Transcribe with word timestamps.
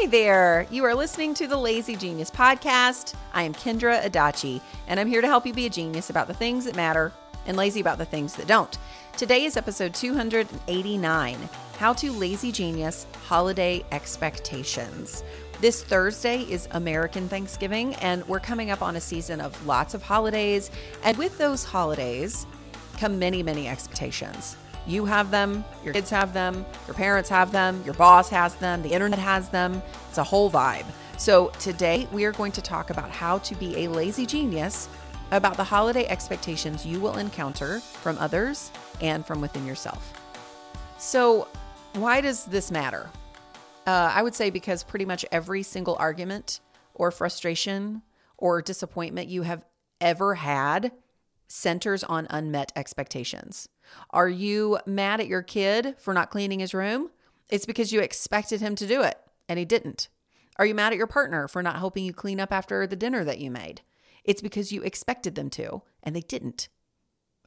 Hey 0.00 0.06
there. 0.06 0.66
You 0.70 0.84
are 0.84 0.94
listening 0.94 1.34
to 1.34 1.46
the 1.46 1.58
Lazy 1.58 1.94
Genius 1.94 2.30
podcast. 2.30 3.14
I 3.34 3.42
am 3.42 3.52
Kendra 3.52 4.02
Adachi, 4.02 4.62
and 4.88 4.98
I'm 4.98 5.06
here 5.06 5.20
to 5.20 5.26
help 5.26 5.44
you 5.44 5.52
be 5.52 5.66
a 5.66 5.70
genius 5.70 6.08
about 6.08 6.26
the 6.26 6.32
things 6.32 6.64
that 6.64 6.74
matter 6.74 7.12
and 7.44 7.54
lazy 7.54 7.80
about 7.80 7.98
the 7.98 8.06
things 8.06 8.34
that 8.36 8.46
don't. 8.46 8.78
Today 9.18 9.44
is 9.44 9.58
episode 9.58 9.92
289 9.92 11.36
How 11.76 11.92
to 11.92 12.12
Lazy 12.12 12.50
Genius 12.50 13.06
Holiday 13.26 13.84
Expectations. 13.92 15.22
This 15.60 15.84
Thursday 15.84 16.44
is 16.50 16.66
American 16.70 17.28
Thanksgiving, 17.28 17.94
and 17.96 18.26
we're 18.26 18.40
coming 18.40 18.70
up 18.70 18.80
on 18.80 18.96
a 18.96 19.02
season 19.02 19.38
of 19.42 19.66
lots 19.66 19.92
of 19.92 20.02
holidays. 20.02 20.70
And 21.04 21.18
with 21.18 21.36
those 21.36 21.62
holidays 21.62 22.46
come 22.96 23.18
many, 23.18 23.42
many 23.42 23.68
expectations. 23.68 24.56
You 24.90 25.04
have 25.04 25.30
them, 25.30 25.64
your 25.84 25.94
kids 25.94 26.10
have 26.10 26.32
them, 26.32 26.66
your 26.88 26.94
parents 26.94 27.30
have 27.30 27.52
them, 27.52 27.80
your 27.84 27.94
boss 27.94 28.28
has 28.30 28.56
them, 28.56 28.82
the 28.82 28.90
internet 28.90 29.20
has 29.20 29.48
them. 29.48 29.80
It's 30.08 30.18
a 30.18 30.24
whole 30.24 30.50
vibe. 30.50 30.84
So, 31.16 31.52
today 31.60 32.08
we 32.10 32.24
are 32.24 32.32
going 32.32 32.50
to 32.50 32.60
talk 32.60 32.90
about 32.90 33.08
how 33.08 33.38
to 33.38 33.54
be 33.54 33.84
a 33.84 33.88
lazy 33.88 34.26
genius 34.26 34.88
about 35.30 35.56
the 35.56 35.62
holiday 35.62 36.06
expectations 36.08 36.84
you 36.84 36.98
will 36.98 37.18
encounter 37.18 37.78
from 37.78 38.18
others 38.18 38.72
and 39.00 39.24
from 39.24 39.40
within 39.40 39.64
yourself. 39.64 40.12
So, 40.98 41.46
why 41.92 42.20
does 42.20 42.44
this 42.46 42.72
matter? 42.72 43.08
Uh, 43.86 44.10
I 44.12 44.24
would 44.24 44.34
say 44.34 44.50
because 44.50 44.82
pretty 44.82 45.04
much 45.04 45.24
every 45.30 45.62
single 45.62 45.94
argument 46.00 46.58
or 46.94 47.12
frustration 47.12 48.02
or 48.38 48.60
disappointment 48.60 49.28
you 49.28 49.42
have 49.42 49.64
ever 50.00 50.34
had 50.34 50.90
centers 51.50 52.04
on 52.04 52.26
unmet 52.30 52.72
expectations. 52.76 53.68
Are 54.10 54.28
you 54.28 54.78
mad 54.86 55.20
at 55.20 55.26
your 55.26 55.42
kid 55.42 55.96
for 55.98 56.14
not 56.14 56.30
cleaning 56.30 56.60
his 56.60 56.72
room? 56.72 57.10
It's 57.48 57.66
because 57.66 57.92
you 57.92 58.00
expected 58.00 58.60
him 58.60 58.76
to 58.76 58.86
do 58.86 59.02
it 59.02 59.18
and 59.48 59.58
he 59.58 59.64
didn't. 59.64 60.08
Are 60.56 60.66
you 60.66 60.74
mad 60.74 60.92
at 60.92 60.98
your 60.98 61.08
partner 61.08 61.48
for 61.48 61.62
not 61.62 61.78
helping 61.78 62.04
you 62.04 62.12
clean 62.12 62.38
up 62.38 62.52
after 62.52 62.86
the 62.86 62.96
dinner 62.96 63.24
that 63.24 63.40
you 63.40 63.50
made? 63.50 63.80
It's 64.24 64.42
because 64.42 64.70
you 64.70 64.82
expected 64.82 65.34
them 65.34 65.50
to 65.50 65.82
and 66.02 66.14
they 66.14 66.20
didn't. 66.20 66.68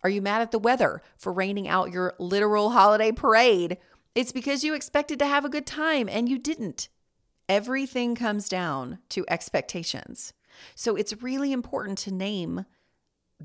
Are 0.04 0.10
you 0.10 0.22
mad 0.22 0.42
at 0.42 0.52
the 0.52 0.60
weather 0.60 1.02
for 1.16 1.32
raining 1.32 1.68
out 1.68 1.94
your 1.94 2.14
literal 2.20 2.72
holiday 2.72 3.14
parade? 3.14 3.78
It's 4.16 4.34
because 4.34 4.64
you 4.64 4.74
expected 4.74 5.18
to 5.20 5.28
have 5.28 5.46
a 5.46 5.50
good 5.50 5.66
time 5.66 6.10
and 6.10 6.28
you 6.28 6.38
didn't. 6.38 6.90
Everything 7.48 8.16
comes 8.16 8.50
down 8.50 9.00
to 9.10 9.26
expectations. 9.30 10.34
So 10.76 10.96
it's 10.96 11.22
really 11.22 11.52
important 11.52 11.98
to 12.00 12.14
name 12.14 12.66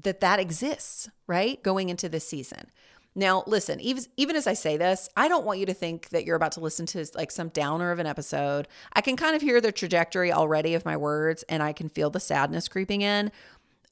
that 0.02 0.20
that 0.20 0.38
exists, 0.38 1.08
right? 1.26 1.62
Going 1.62 1.88
into 1.88 2.08
this 2.08 2.26
season. 2.26 2.70
Now, 3.14 3.42
listen, 3.46 3.80
even, 3.80 4.04
even 4.16 4.36
as 4.36 4.46
I 4.46 4.52
say 4.52 4.76
this, 4.76 5.08
I 5.16 5.26
don't 5.26 5.44
want 5.44 5.58
you 5.58 5.66
to 5.66 5.74
think 5.74 6.10
that 6.10 6.24
you're 6.24 6.36
about 6.36 6.52
to 6.52 6.60
listen 6.60 6.86
to 6.86 7.04
like 7.14 7.32
some 7.32 7.48
downer 7.48 7.90
of 7.90 7.98
an 7.98 8.06
episode. 8.06 8.68
I 8.92 9.00
can 9.00 9.16
kind 9.16 9.34
of 9.34 9.42
hear 9.42 9.60
the 9.60 9.72
trajectory 9.72 10.32
already 10.32 10.74
of 10.74 10.84
my 10.84 10.96
words 10.96 11.42
and 11.48 11.60
I 11.60 11.72
can 11.72 11.88
feel 11.88 12.10
the 12.10 12.20
sadness 12.20 12.68
creeping 12.68 13.02
in. 13.02 13.32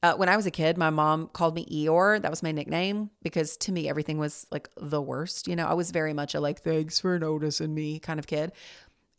Uh, 0.03 0.13
when 0.13 0.29
I 0.29 0.37
was 0.37 0.45
a 0.45 0.51
kid, 0.51 0.77
my 0.77 0.91
mom 0.91 1.27
called 1.27 1.55
me 1.55 1.65
Eeyore. 1.65 2.21
That 2.21 2.29
was 2.29 2.43
my 2.43 2.51
nickname 2.51 3.09
because 3.23 3.57
to 3.57 3.71
me, 3.71 3.89
everything 3.89 4.19
was 4.19 4.45
like 4.51 4.69
the 4.77 5.01
worst. 5.01 5.47
You 5.47 5.55
know, 5.55 5.65
I 5.65 5.73
was 5.73 5.91
very 5.91 6.13
much 6.13 6.35
a 6.35 6.39
like, 6.39 6.61
thanks 6.61 6.99
for 6.99 7.17
noticing 7.17 7.73
me 7.73 7.99
kind 7.99 8.19
of 8.19 8.27
kid. 8.27 8.51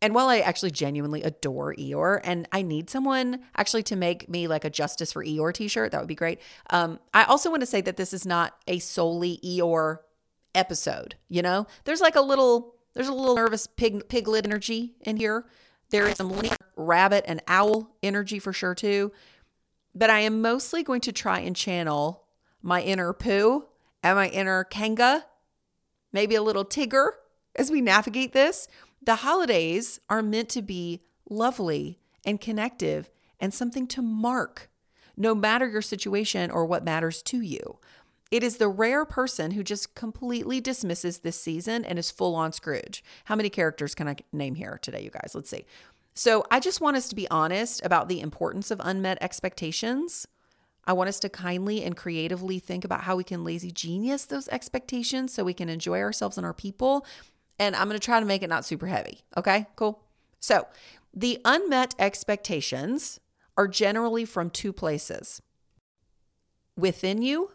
And 0.00 0.14
while 0.14 0.28
I 0.28 0.38
actually 0.38 0.70
genuinely 0.70 1.22
adore 1.22 1.74
Eeyore, 1.74 2.20
and 2.22 2.48
I 2.52 2.62
need 2.62 2.88
someone 2.88 3.40
actually 3.56 3.82
to 3.84 3.96
make 3.96 4.28
me 4.28 4.46
like 4.46 4.64
a 4.64 4.70
Justice 4.70 5.12
for 5.12 5.24
Eeyore 5.24 5.52
t-shirt, 5.52 5.90
that 5.90 6.00
would 6.00 6.08
be 6.08 6.14
great. 6.14 6.40
Um, 6.70 7.00
I 7.12 7.24
also 7.24 7.50
want 7.50 7.60
to 7.60 7.66
say 7.66 7.80
that 7.80 7.96
this 7.96 8.12
is 8.12 8.24
not 8.24 8.56
a 8.68 8.78
solely 8.78 9.40
Eeyore 9.44 9.98
episode. 10.54 11.16
You 11.28 11.42
know, 11.42 11.66
there's 11.84 12.00
like 12.00 12.14
a 12.14 12.20
little, 12.20 12.76
there's 12.94 13.08
a 13.08 13.12
little 13.12 13.34
nervous 13.34 13.66
pig 13.66 14.08
piglet 14.08 14.46
energy 14.46 14.94
in 15.00 15.16
here. 15.16 15.46
There 15.90 16.06
is 16.06 16.16
some 16.16 16.32
rabbit 16.76 17.24
and 17.26 17.42
owl 17.48 17.96
energy 18.02 18.38
for 18.38 18.52
sure 18.52 18.74
too. 18.74 19.12
But 19.94 20.10
I 20.10 20.20
am 20.20 20.40
mostly 20.40 20.82
going 20.84 21.00
to 21.02 21.12
try 21.12 21.40
and 21.40 21.56
channel 21.56 22.24
my 22.62 22.82
inner 22.82 23.12
Pooh 23.12 23.66
and 24.02 24.16
my 24.16 24.28
inner 24.28 24.64
Kanga, 24.64 25.24
maybe 26.12 26.36
a 26.36 26.42
little 26.42 26.64
Tigger 26.64 27.10
as 27.56 27.70
we 27.70 27.80
navigate 27.80 28.32
this. 28.32 28.68
The 29.02 29.16
holidays 29.16 30.00
are 30.08 30.22
meant 30.22 30.48
to 30.50 30.62
be 30.62 31.02
lovely 31.28 31.98
and 32.24 32.40
connective 32.40 33.10
and 33.40 33.54
something 33.54 33.86
to 33.88 34.02
mark, 34.02 34.68
no 35.16 35.34
matter 35.34 35.68
your 35.68 35.82
situation 35.82 36.50
or 36.50 36.66
what 36.66 36.84
matters 36.84 37.22
to 37.22 37.40
you. 37.40 37.78
It 38.30 38.42
is 38.42 38.58
the 38.58 38.68
rare 38.68 39.04
person 39.04 39.52
who 39.52 39.62
just 39.62 39.94
completely 39.94 40.60
dismisses 40.60 41.20
this 41.20 41.40
season 41.40 41.84
and 41.84 41.98
is 41.98 42.10
full 42.10 42.34
on 42.34 42.52
Scrooge. 42.52 43.02
How 43.24 43.36
many 43.36 43.48
characters 43.48 43.94
can 43.94 44.08
I 44.08 44.16
name 44.32 44.54
here 44.54 44.78
today, 44.82 45.02
you 45.02 45.10
guys? 45.10 45.32
Let's 45.34 45.48
see. 45.48 45.64
So 46.14 46.44
I 46.50 46.60
just 46.60 46.80
want 46.80 46.96
us 46.96 47.08
to 47.08 47.14
be 47.14 47.30
honest 47.30 47.82
about 47.84 48.08
the 48.08 48.20
importance 48.20 48.70
of 48.70 48.80
unmet 48.84 49.18
expectations. 49.22 50.26
I 50.84 50.92
want 50.92 51.08
us 51.08 51.20
to 51.20 51.28
kindly 51.28 51.84
and 51.84 51.96
creatively 51.96 52.58
think 52.58 52.84
about 52.84 53.02
how 53.02 53.16
we 53.16 53.24
can 53.24 53.44
lazy 53.44 53.70
genius 53.70 54.24
those 54.24 54.48
expectations 54.48 55.32
so 55.32 55.44
we 55.44 55.54
can 55.54 55.68
enjoy 55.68 56.00
ourselves 56.00 56.36
and 56.36 56.44
our 56.44 56.54
people 56.54 57.06
and 57.58 57.74
I'm 57.74 57.88
going 57.88 57.98
to 57.98 58.04
try 58.04 58.20
to 58.20 58.26
make 58.26 58.42
it 58.42 58.50
not 58.50 58.64
super 58.64 58.86
heavy. 58.86 59.22
Okay, 59.36 59.66
cool. 59.76 60.02
So, 60.40 60.66
the 61.14 61.40
unmet 61.44 61.94
expectations 61.98 63.18
are 63.56 63.66
generally 63.66 64.24
from 64.24 64.50
two 64.50 64.72
places 64.72 65.42
within 66.76 67.22
you 67.22 67.52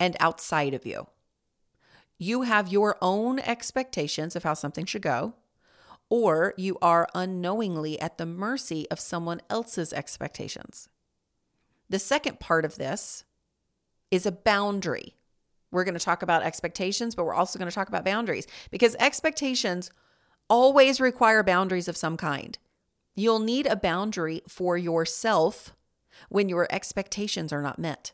and 0.00 0.16
outside 0.18 0.74
of 0.74 0.84
you. 0.84 1.06
You 2.18 2.42
have 2.42 2.72
your 2.72 2.96
own 3.00 3.38
expectations 3.38 4.34
of 4.34 4.42
how 4.42 4.54
something 4.54 4.84
should 4.84 5.02
go, 5.02 5.34
or 6.10 6.54
you 6.56 6.78
are 6.82 7.08
unknowingly 7.14 8.00
at 8.00 8.18
the 8.18 8.26
mercy 8.26 8.88
of 8.90 8.98
someone 8.98 9.40
else's 9.48 9.92
expectations. 9.92 10.88
The 11.88 11.98
second 11.98 12.40
part 12.40 12.64
of 12.64 12.76
this 12.76 13.24
is 14.10 14.26
a 14.26 14.32
boundary. 14.32 15.14
We're 15.70 15.84
going 15.84 15.98
to 15.98 16.04
talk 16.04 16.22
about 16.22 16.42
expectations, 16.42 17.14
but 17.14 17.24
we're 17.24 17.34
also 17.34 17.58
going 17.58 17.70
to 17.70 17.74
talk 17.74 17.88
about 17.88 18.04
boundaries 18.04 18.46
because 18.70 18.96
expectations 18.98 19.90
always 20.48 21.00
require 21.00 21.42
boundaries 21.42 21.88
of 21.88 21.96
some 21.96 22.16
kind. 22.16 22.58
You'll 23.14 23.40
need 23.40 23.66
a 23.66 23.76
boundary 23.76 24.42
for 24.48 24.78
yourself 24.78 25.74
when 26.28 26.48
your 26.48 26.66
expectations 26.70 27.52
are 27.52 27.62
not 27.62 27.78
met. 27.78 28.12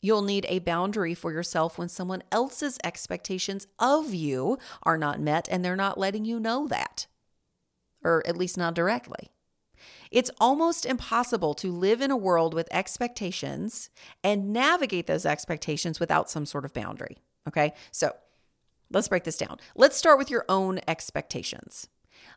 You'll 0.00 0.22
need 0.22 0.46
a 0.48 0.58
boundary 0.58 1.14
for 1.14 1.32
yourself 1.32 1.78
when 1.78 1.88
someone 1.88 2.22
else's 2.30 2.78
expectations 2.84 3.66
of 3.78 4.12
you 4.12 4.58
are 4.82 4.98
not 4.98 5.20
met 5.20 5.48
and 5.50 5.64
they're 5.64 5.76
not 5.76 5.98
letting 5.98 6.24
you 6.24 6.38
know 6.40 6.66
that, 6.68 7.06
or 8.02 8.22
at 8.26 8.36
least 8.36 8.58
not 8.58 8.74
directly. 8.74 9.30
It's 10.14 10.30
almost 10.38 10.86
impossible 10.86 11.54
to 11.54 11.72
live 11.72 12.00
in 12.00 12.12
a 12.12 12.16
world 12.16 12.54
with 12.54 12.68
expectations 12.70 13.90
and 14.22 14.52
navigate 14.52 15.08
those 15.08 15.26
expectations 15.26 15.98
without 15.98 16.30
some 16.30 16.46
sort 16.46 16.64
of 16.64 16.72
boundary. 16.72 17.18
Okay. 17.48 17.72
So 17.90 18.12
let's 18.92 19.08
break 19.08 19.24
this 19.24 19.36
down. 19.36 19.58
Let's 19.74 19.96
start 19.96 20.18
with 20.18 20.30
your 20.30 20.44
own 20.48 20.78
expectations. 20.86 21.88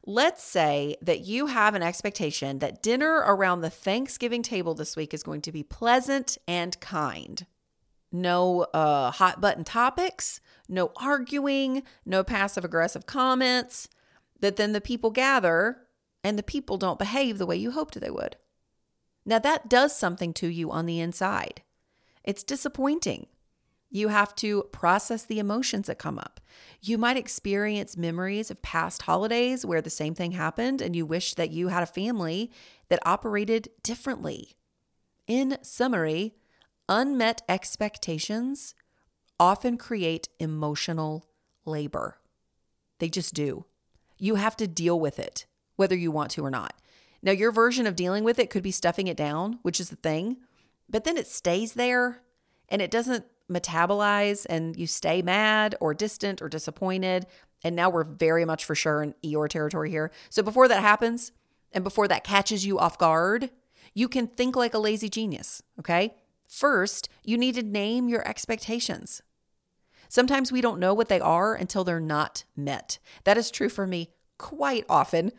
Let's 0.08 0.44
say 0.44 0.96
that 1.04 1.20
you 1.22 1.48
have 1.48 1.76
an 1.76 1.84
expectation 1.84 2.58
that 2.60 2.82
dinner 2.82 3.24
around 3.26 3.62
the 3.62 3.70
Thanksgiving 3.70 4.42
table 4.42 4.74
this 4.74 4.96
week 4.96 5.14
is 5.14 5.22
going 5.22 5.42
to 5.42 5.52
be 5.52 5.62
pleasant 5.62 6.40
and 6.48 6.80
kind. 6.80 7.46
no 8.12 8.62
uh, 8.74 9.12
hot 9.12 9.42
button 9.42 9.64
topics, 9.64 10.40
no 10.68 10.92
arguing, 10.98 11.84
no 12.06 12.24
passive 12.24 12.66
aggressive 12.66 13.06
comments, 13.06 13.88
that 14.40 14.56
then 14.56 14.72
the 14.74 14.82
people 14.82 15.12
gather 15.12 15.87
and 16.28 16.38
the 16.38 16.44
people 16.44 16.76
don't 16.76 17.00
behave 17.00 17.38
the 17.38 17.46
way 17.46 17.56
you 17.56 17.72
hoped 17.72 17.98
they 18.02 18.10
would. 18.10 18.36
Now, 19.26 19.40
that 19.40 19.70
does 19.70 19.96
something 19.96 20.34
to 20.34 20.48
you 20.48 20.70
on 20.70 20.86
the 20.86 21.00
inside. 21.00 21.62
It's 22.22 22.44
disappointing. 22.44 23.28
You 23.90 24.10
have 24.10 24.36
to 24.36 24.64
process 24.74 25.24
the 25.24 25.40
emotions 25.40 25.88
that 25.88 25.98
come 25.98 26.20
up. 26.20 26.42
You 26.82 26.98
might 26.98 27.16
experience 27.16 27.96
memories 27.96 28.52
of 28.52 28.62
past 28.62 29.04
holidays 29.04 29.66
where 29.66 29.82
the 29.82 29.90
same 29.90 30.14
thing 30.16 30.34
happened 30.34 30.82
and 30.82 30.98
you 30.98 31.06
wish 31.06 31.34
that 31.36 31.52
you 31.52 31.70
had 31.70 31.82
a 31.82 31.86
family 31.86 32.52
that 32.90 33.00
operated 33.06 33.70
differently. 33.82 34.58
In 35.28 35.58
summary, 35.62 36.36
unmet 36.90 37.42
expectations 37.48 38.76
often 39.40 39.78
create 39.78 40.28
emotional 40.42 41.30
labor. 41.64 42.20
They 43.00 43.08
just 43.08 43.34
do. 43.34 43.64
You 44.18 44.36
have 44.36 44.58
to 44.58 44.68
deal 44.68 45.00
with 45.00 45.20
it, 45.20 45.46
whether 45.78 45.96
you 45.96 46.12
want 46.12 46.32
to 46.32 46.44
or 46.44 46.52
not. 46.52 46.74
Now, 47.24 47.32
your 47.32 47.52
version 47.52 47.88
of 47.88 47.96
dealing 47.96 48.24
with 48.24 48.38
it 48.38 48.50
could 48.50 48.64
be 48.64 48.72
stuffing 48.72 49.08
it 49.08 49.18
down, 49.18 49.60
which 49.62 49.80
is 49.80 49.90
the 49.90 49.96
thing, 49.96 50.38
but 50.90 51.04
then 51.04 51.18
it 51.18 51.28
stays 51.28 51.74
there 51.74 52.22
and 52.70 52.82
it 52.82 52.92
doesn't 52.92 53.26
metabolize 53.50 54.46
and 54.50 54.76
you 54.78 54.86
stay 54.86 55.22
mad 55.22 55.76
or 55.80 55.94
distant 55.94 56.42
or 56.42 56.50
disappointed. 56.50 57.26
And 57.64 57.76
now 57.76 57.90
we're 57.90 58.04
very 58.04 58.46
much 58.46 58.66
for 58.66 58.76
sure 58.76 59.02
in 59.02 59.16
Eeyore 59.24 59.50
territory 59.50 59.90
here. 59.90 60.12
So 60.30 60.44
before 60.44 60.68
that 60.68 60.82
happens 60.82 61.32
and 61.72 61.84
before 61.84 62.08
that 62.08 62.24
catches 62.24 62.66
you 62.66 62.78
off 62.78 62.98
guard, 62.98 63.50
you 63.94 64.08
can 64.08 64.28
think 64.28 64.56
like 64.56 64.74
a 64.74 64.80
lazy 64.80 65.10
genius, 65.10 65.64
okay? 65.80 66.14
First, 66.48 67.10
you 67.24 67.38
need 67.38 67.56
to 67.56 67.64
name 67.64 68.10
your 68.10 68.28
expectations. 68.28 69.22
Sometimes 70.08 70.52
we 70.52 70.62
don't 70.62 70.80
know 70.80 70.94
what 70.94 71.10
they 71.10 71.20
are 71.20 71.56
until 71.56 71.84
they're 71.84 72.00
not 72.00 72.44
met. 72.56 73.00
That 73.24 73.38
is 73.38 73.52
true 73.52 73.70
for 73.70 73.88
me 73.88 74.12
quite 74.38 74.86
often, 74.88 75.32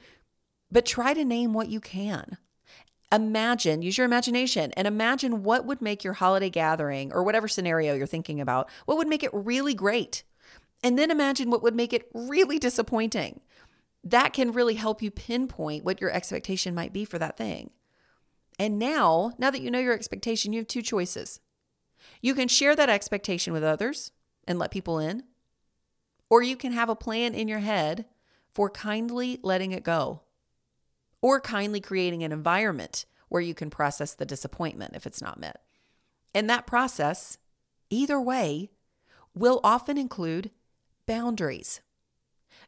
but 0.70 0.86
try 0.86 1.14
to 1.14 1.24
name 1.24 1.52
what 1.52 1.68
you 1.68 1.80
can. 1.80 2.38
Imagine, 3.10 3.80
use 3.80 3.96
your 3.96 4.04
imagination 4.04 4.70
and 4.72 4.86
imagine 4.86 5.42
what 5.42 5.64
would 5.64 5.80
make 5.80 6.04
your 6.04 6.12
holiday 6.14 6.50
gathering 6.50 7.10
or 7.12 7.22
whatever 7.22 7.48
scenario 7.48 7.94
you're 7.94 8.06
thinking 8.06 8.40
about, 8.40 8.68
what 8.84 8.98
would 8.98 9.08
make 9.08 9.22
it 9.22 9.30
really 9.32 9.72
great. 9.72 10.24
And 10.82 10.98
then 10.98 11.10
imagine 11.10 11.50
what 11.50 11.62
would 11.62 11.74
make 11.74 11.92
it 11.92 12.10
really 12.12 12.58
disappointing. 12.58 13.40
That 14.04 14.32
can 14.32 14.52
really 14.52 14.74
help 14.74 15.00
you 15.00 15.10
pinpoint 15.10 15.84
what 15.84 16.00
your 16.00 16.10
expectation 16.10 16.74
might 16.74 16.92
be 16.92 17.04
for 17.04 17.18
that 17.18 17.36
thing. 17.36 17.70
And 18.58 18.78
now, 18.78 19.32
now 19.38 19.50
that 19.50 19.62
you 19.62 19.70
know 19.70 19.78
your 19.78 19.94
expectation, 19.94 20.52
you 20.52 20.60
have 20.60 20.68
two 20.68 20.82
choices. 20.82 21.40
You 22.20 22.34
can 22.34 22.48
share 22.48 22.76
that 22.76 22.90
expectation 22.90 23.52
with 23.52 23.64
others 23.64 24.12
and 24.46 24.58
let 24.58 24.70
people 24.70 24.98
in, 24.98 25.24
or 26.28 26.42
you 26.42 26.56
can 26.56 26.72
have 26.72 26.88
a 26.88 26.96
plan 26.96 27.34
in 27.34 27.48
your 27.48 27.60
head 27.60 28.04
for 28.50 28.68
kindly 28.68 29.38
letting 29.42 29.72
it 29.72 29.82
go 29.82 30.22
or 31.20 31.40
kindly 31.40 31.80
creating 31.80 32.22
an 32.22 32.32
environment 32.32 33.04
where 33.28 33.42
you 33.42 33.54
can 33.54 33.70
process 33.70 34.14
the 34.14 34.26
disappointment 34.26 34.94
if 34.94 35.06
it's 35.06 35.22
not 35.22 35.40
met. 35.40 35.62
And 36.34 36.48
that 36.48 36.66
process, 36.66 37.38
either 37.90 38.20
way, 38.20 38.70
will 39.34 39.60
often 39.62 39.98
include 39.98 40.50
boundaries. 41.06 41.80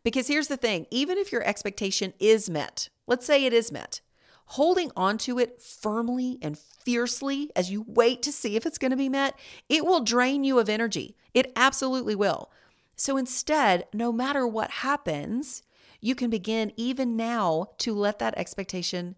Because 0.03 0.29
here's 0.29 0.49
the 0.49 0.57
thing 0.57 0.87
even 0.91 1.19
if 1.19 1.33
your 1.33 1.43
expectation 1.45 2.13
is 2.19 2.49
met, 2.49 2.89
let's 3.07 3.27
say 3.27 3.45
it 3.45 3.53
is 3.53 3.73
met, 3.73 4.01
holding 4.47 4.91
onto 4.97 5.39
it 5.39 5.61
firmly 5.61 6.39
and 6.43 6.59
fiercely 6.59 7.51
as 7.55 7.71
you 7.71 7.85
wait 7.87 8.23
to 8.23 8.33
see 8.33 8.57
if 8.57 8.67
it's 8.67 8.79
going 8.79 8.91
to 8.91 8.97
be 8.97 9.09
met, 9.09 9.39
it 9.69 9.85
will 9.85 10.01
drain 10.01 10.43
you 10.45 10.59
of 10.59 10.69
energy. 10.69 11.17
It 11.35 11.53
absolutely 11.55 12.15
will. 12.15 12.51
So 12.97 13.17
instead, 13.17 13.87
no 13.95 14.13
matter 14.13 14.47
what 14.47 14.71
happens, 14.71 15.63
you 16.01 16.15
can 16.15 16.31
begin 16.31 16.73
even 16.77 17.17
now 17.17 17.67
to 17.79 17.95
let 17.95 18.19
that 18.19 18.37
expectation 18.37 19.17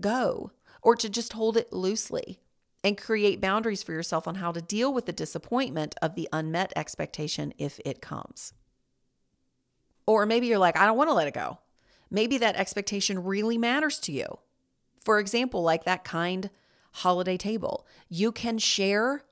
go 0.00 0.50
or 0.82 0.96
to 0.96 1.08
just 1.08 1.32
hold 1.32 1.56
it 1.56 1.72
loosely 1.72 2.40
and 2.82 2.98
create 2.98 3.40
boundaries 3.40 3.82
for 3.82 3.92
yourself 3.92 4.28
on 4.28 4.36
how 4.36 4.52
to 4.52 4.60
deal 4.60 4.92
with 4.92 5.06
the 5.06 5.12
disappointment 5.12 5.94
of 6.02 6.14
the 6.14 6.28
unmet 6.32 6.72
expectation 6.76 7.52
if 7.58 7.80
it 7.84 8.02
comes. 8.02 8.52
Or 10.06 10.26
maybe 10.26 10.46
you're 10.46 10.58
like, 10.58 10.76
I 10.76 10.84
don't 10.84 10.98
want 10.98 11.08
to 11.08 11.14
let 11.14 11.28
it 11.28 11.34
go. 11.34 11.58
Maybe 12.10 12.36
that 12.38 12.56
expectation 12.56 13.24
really 13.24 13.56
matters 13.56 13.98
to 14.00 14.12
you. 14.12 14.38
For 15.02 15.18
example, 15.18 15.62
like 15.62 15.84
that 15.84 16.04
kind 16.04 16.50
holiday 16.92 17.36
table, 17.36 17.86
you 18.08 18.30
can 18.32 18.58
share 18.58 19.24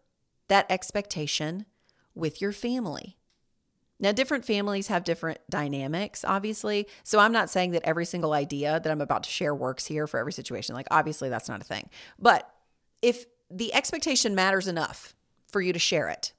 that 0.48 0.66
expectation 0.70 1.66
with 2.14 2.40
your 2.40 2.52
family. 2.52 3.18
Now, 4.00 4.10
different 4.12 4.44
families 4.44 4.88
have 4.88 5.04
different 5.04 5.38
dynamics, 5.48 6.24
obviously. 6.24 6.88
So 7.04 7.20
I'm 7.20 7.32
not 7.32 7.50
saying 7.50 7.70
that 7.72 7.82
every 7.84 8.04
single 8.04 8.32
idea 8.32 8.80
that 8.80 8.90
I'm 8.90 9.00
about 9.00 9.22
to 9.24 9.30
share 9.30 9.54
works 9.54 9.86
here 9.86 10.06
for 10.06 10.18
every 10.18 10.32
situation. 10.32 10.74
Like, 10.74 10.88
obviously, 10.90 11.28
that's 11.28 11.48
not 11.48 11.60
a 11.60 11.64
thing. 11.64 11.88
But 12.18 12.52
if 13.00 13.26
the 13.50 13.72
expectation 13.74 14.34
matters 14.34 14.66
enough 14.66 15.14
for 15.46 15.60
you 15.60 15.72
to 15.72 15.78
share 15.78 16.08
it, 16.08 16.32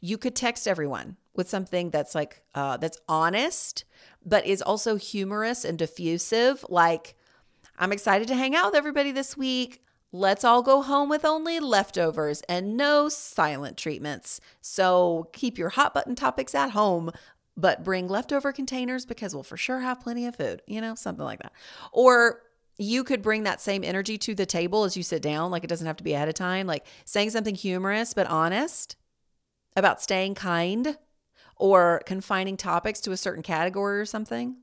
you 0.00 0.16
could 0.16 0.34
text 0.34 0.66
everyone 0.66 1.16
with 1.34 1.48
something 1.48 1.90
that's 1.90 2.14
like, 2.14 2.42
uh, 2.54 2.78
that's 2.78 2.98
honest, 3.08 3.84
but 4.24 4.46
is 4.46 4.62
also 4.62 4.96
humorous 4.96 5.64
and 5.64 5.78
diffusive. 5.78 6.64
Like, 6.68 7.16
I'm 7.78 7.92
excited 7.92 8.28
to 8.28 8.34
hang 8.34 8.54
out 8.54 8.66
with 8.66 8.76
everybody 8.76 9.12
this 9.12 9.36
week. 9.36 9.83
Let's 10.14 10.44
all 10.44 10.62
go 10.62 10.80
home 10.80 11.08
with 11.08 11.24
only 11.24 11.58
leftovers 11.58 12.42
and 12.42 12.76
no 12.76 13.08
silent 13.08 13.76
treatments. 13.76 14.40
So 14.60 15.28
keep 15.32 15.58
your 15.58 15.70
hot 15.70 15.92
button 15.92 16.14
topics 16.14 16.54
at 16.54 16.70
home, 16.70 17.10
but 17.56 17.82
bring 17.82 18.06
leftover 18.06 18.52
containers 18.52 19.04
because 19.04 19.34
we'll 19.34 19.42
for 19.42 19.56
sure 19.56 19.80
have 19.80 20.00
plenty 20.00 20.24
of 20.26 20.36
food, 20.36 20.62
you 20.68 20.80
know, 20.80 20.94
something 20.94 21.24
like 21.24 21.42
that. 21.42 21.52
Or 21.90 22.42
you 22.78 23.02
could 23.02 23.22
bring 23.22 23.42
that 23.42 23.60
same 23.60 23.82
energy 23.82 24.16
to 24.18 24.36
the 24.36 24.46
table 24.46 24.84
as 24.84 24.96
you 24.96 25.02
sit 25.02 25.20
down. 25.20 25.50
Like 25.50 25.64
it 25.64 25.66
doesn't 25.66 25.88
have 25.88 25.96
to 25.96 26.04
be 26.04 26.12
ahead 26.12 26.28
of 26.28 26.34
time, 26.34 26.68
like 26.68 26.86
saying 27.04 27.30
something 27.30 27.56
humorous 27.56 28.14
but 28.14 28.28
honest 28.28 28.94
about 29.74 30.00
staying 30.00 30.36
kind 30.36 30.96
or 31.56 32.02
confining 32.06 32.56
topics 32.56 33.00
to 33.00 33.10
a 33.10 33.16
certain 33.16 33.42
category 33.42 33.98
or 33.98 34.06
something. 34.06 34.58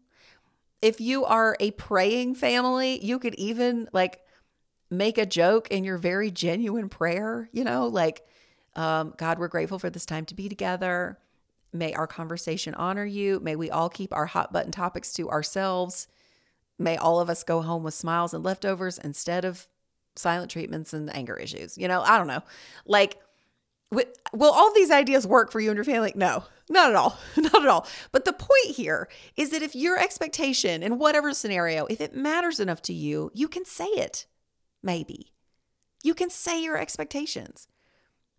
If 0.81 1.01
you 1.01 1.25
are 1.25 1.57
a 1.59 1.71
praying 1.71 2.35
family, 2.35 3.03
you 3.03 3.19
could 3.19 3.35
even 3.35 3.89
like 3.91 4.21
make 4.91 5.17
a 5.17 5.25
joke 5.25 5.69
in 5.71 5.83
your 5.83 5.97
very 5.97 6.29
genuine 6.29 6.89
prayer, 6.89 7.49
you 7.53 7.63
know, 7.63 7.87
like, 7.87 8.23
um, 8.75 9.13
God, 9.17 9.39
we're 9.39 9.47
grateful 9.47 9.79
for 9.79 9.89
this 9.89 10.05
time 10.05 10.25
to 10.25 10.35
be 10.35 10.49
together. 10.49 11.17
May 11.73 11.93
our 11.93 12.07
conversation 12.07 12.73
honor 12.75 13.05
you. 13.05 13.39
May 13.39 13.55
we 13.55 13.71
all 13.71 13.89
keep 13.89 14.13
our 14.13 14.25
hot 14.25 14.51
button 14.51 14.71
topics 14.71 15.13
to 15.13 15.29
ourselves. 15.29 16.07
May 16.77 16.97
all 16.97 17.21
of 17.21 17.29
us 17.29 17.43
go 17.43 17.61
home 17.61 17.83
with 17.83 17.93
smiles 17.93 18.33
and 18.33 18.43
leftovers 18.43 18.97
instead 18.97 19.45
of 19.45 19.67
silent 20.15 20.51
treatments 20.51 20.93
and 20.93 21.13
anger 21.15 21.37
issues. 21.37 21.77
You 21.77 21.87
know, 21.87 22.01
I 22.01 22.17
don't 22.17 22.27
know. 22.27 22.43
Like, 22.85 23.17
will 23.91 24.51
all 24.51 24.73
these 24.73 24.91
ideas 24.91 25.25
work 25.25 25.51
for 25.51 25.61
you 25.61 25.69
and 25.69 25.77
your 25.77 25.85
family? 25.85 26.11
No, 26.15 26.43
not 26.69 26.89
at 26.89 26.95
all. 26.95 27.17
Not 27.37 27.61
at 27.61 27.67
all. 27.67 27.85
But 28.11 28.23
the 28.23 28.33
point 28.33 28.75
here 28.75 29.09
is 29.35 29.49
that 29.49 29.61
if 29.61 29.75
your 29.75 29.99
expectation 29.99 30.83
in 30.83 30.97
whatever 30.97 31.33
scenario, 31.33 31.85
if 31.87 31.99
it 31.99 32.15
matters 32.15 32.59
enough 32.61 32.81
to 32.83 32.93
you, 32.93 33.29
you 33.33 33.49
can 33.49 33.65
say 33.65 33.87
it 33.87 34.25
maybe. 34.83 35.31
You 36.03 36.13
can 36.13 36.29
say 36.29 36.61
your 36.61 36.77
expectations. 36.77 37.67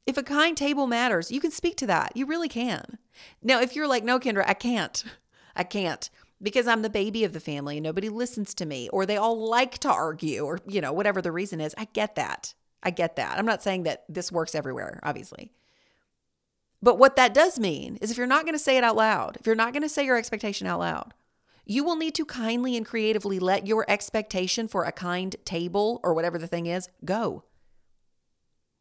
If 0.06 0.16
a 0.16 0.22
kind 0.22 0.56
table 0.56 0.86
matters, 0.86 1.30
you 1.30 1.40
can 1.40 1.52
speak 1.52 1.76
to 1.76 1.86
that. 1.86 2.16
You 2.16 2.26
really 2.26 2.48
can. 2.48 2.98
Now, 3.42 3.60
if 3.60 3.76
you're 3.76 3.86
like, 3.86 4.04
no, 4.04 4.18
Kendra, 4.18 4.44
I 4.46 4.54
can't, 4.54 5.04
I 5.56 5.64
can't 5.64 6.10
because 6.42 6.66
I'm 6.66 6.82
the 6.82 6.90
baby 6.90 7.24
of 7.24 7.32
the 7.32 7.40
family 7.40 7.76
and 7.76 7.84
nobody 7.84 8.08
listens 8.08 8.52
to 8.54 8.66
me, 8.66 8.88
or 8.88 9.06
they 9.06 9.16
all 9.16 9.48
like 9.48 9.78
to 9.78 9.88
argue, 9.88 10.44
or, 10.44 10.58
you 10.66 10.80
know, 10.80 10.92
whatever 10.92 11.22
the 11.22 11.30
reason 11.30 11.60
is, 11.60 11.74
I 11.78 11.86
get 11.92 12.16
that. 12.16 12.54
I 12.82 12.90
get 12.90 13.14
that. 13.16 13.38
I'm 13.38 13.46
not 13.46 13.62
saying 13.62 13.84
that 13.84 14.04
this 14.08 14.32
works 14.32 14.54
everywhere, 14.54 14.98
obviously. 15.04 15.52
But 16.82 16.98
what 16.98 17.14
that 17.14 17.32
does 17.32 17.60
mean 17.60 17.96
is 18.00 18.10
if 18.10 18.18
you're 18.18 18.26
not 18.26 18.44
going 18.44 18.54
to 18.54 18.58
say 18.58 18.76
it 18.76 18.82
out 18.82 18.96
loud, 18.96 19.36
if 19.38 19.46
you're 19.46 19.54
not 19.54 19.72
going 19.72 19.84
to 19.84 19.88
say 19.88 20.04
your 20.04 20.16
expectation 20.16 20.66
out 20.66 20.80
loud, 20.80 21.14
you 21.64 21.84
will 21.84 21.96
need 21.96 22.14
to 22.16 22.24
kindly 22.24 22.76
and 22.76 22.84
creatively 22.84 23.38
let 23.38 23.66
your 23.66 23.84
expectation 23.88 24.68
for 24.68 24.84
a 24.84 24.92
kind 24.92 25.36
table 25.44 26.00
or 26.02 26.14
whatever 26.14 26.38
the 26.38 26.46
thing 26.46 26.66
is 26.66 26.88
go. 27.04 27.44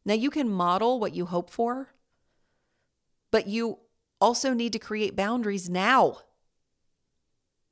Now, 0.03 0.15
you 0.15 0.31
can 0.31 0.49
model 0.49 0.99
what 0.99 1.13
you 1.13 1.25
hope 1.27 1.49
for, 1.49 1.89
but 3.29 3.47
you 3.47 3.79
also 4.19 4.53
need 4.53 4.73
to 4.73 4.79
create 4.79 5.15
boundaries 5.15 5.69
now. 5.69 6.17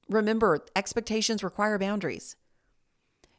Remember, 0.08 0.63
expectations 0.75 1.44
require 1.44 1.80
boundaries. 1.80 2.36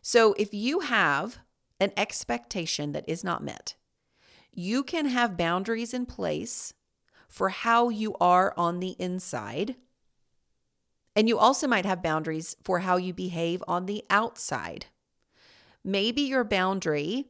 So, 0.03 0.35
if 0.39 0.53
you 0.53 0.81
have 0.81 1.39
an 1.79 1.93
expectation 1.97 2.93
that 2.93 3.09
is 3.09 3.23
not 3.23 3.45
met, 3.45 3.75
you 4.53 4.83
can 4.83 5.07
have 5.07 5.37
boundaries 5.37 5.95
in 5.95 6.05
place 6.05 6.75
for 7.29 7.51
how 7.51 7.91
you 7.91 8.17
are 8.21 8.53
on 8.57 8.81
the 8.81 8.97
inside 8.99 9.77
and 11.17 11.29
you 11.29 11.39
also 11.39 11.67
might 11.67 11.85
have 11.85 12.03
boundaries 12.03 12.57
for 12.63 12.81
how 12.81 12.97
you 12.97 13.13
behave 13.13 13.63
on 13.67 13.87
the 13.87 14.05
outside. 14.11 14.87
Maybe 15.85 16.23
your 16.23 16.45
boundary 16.45 17.27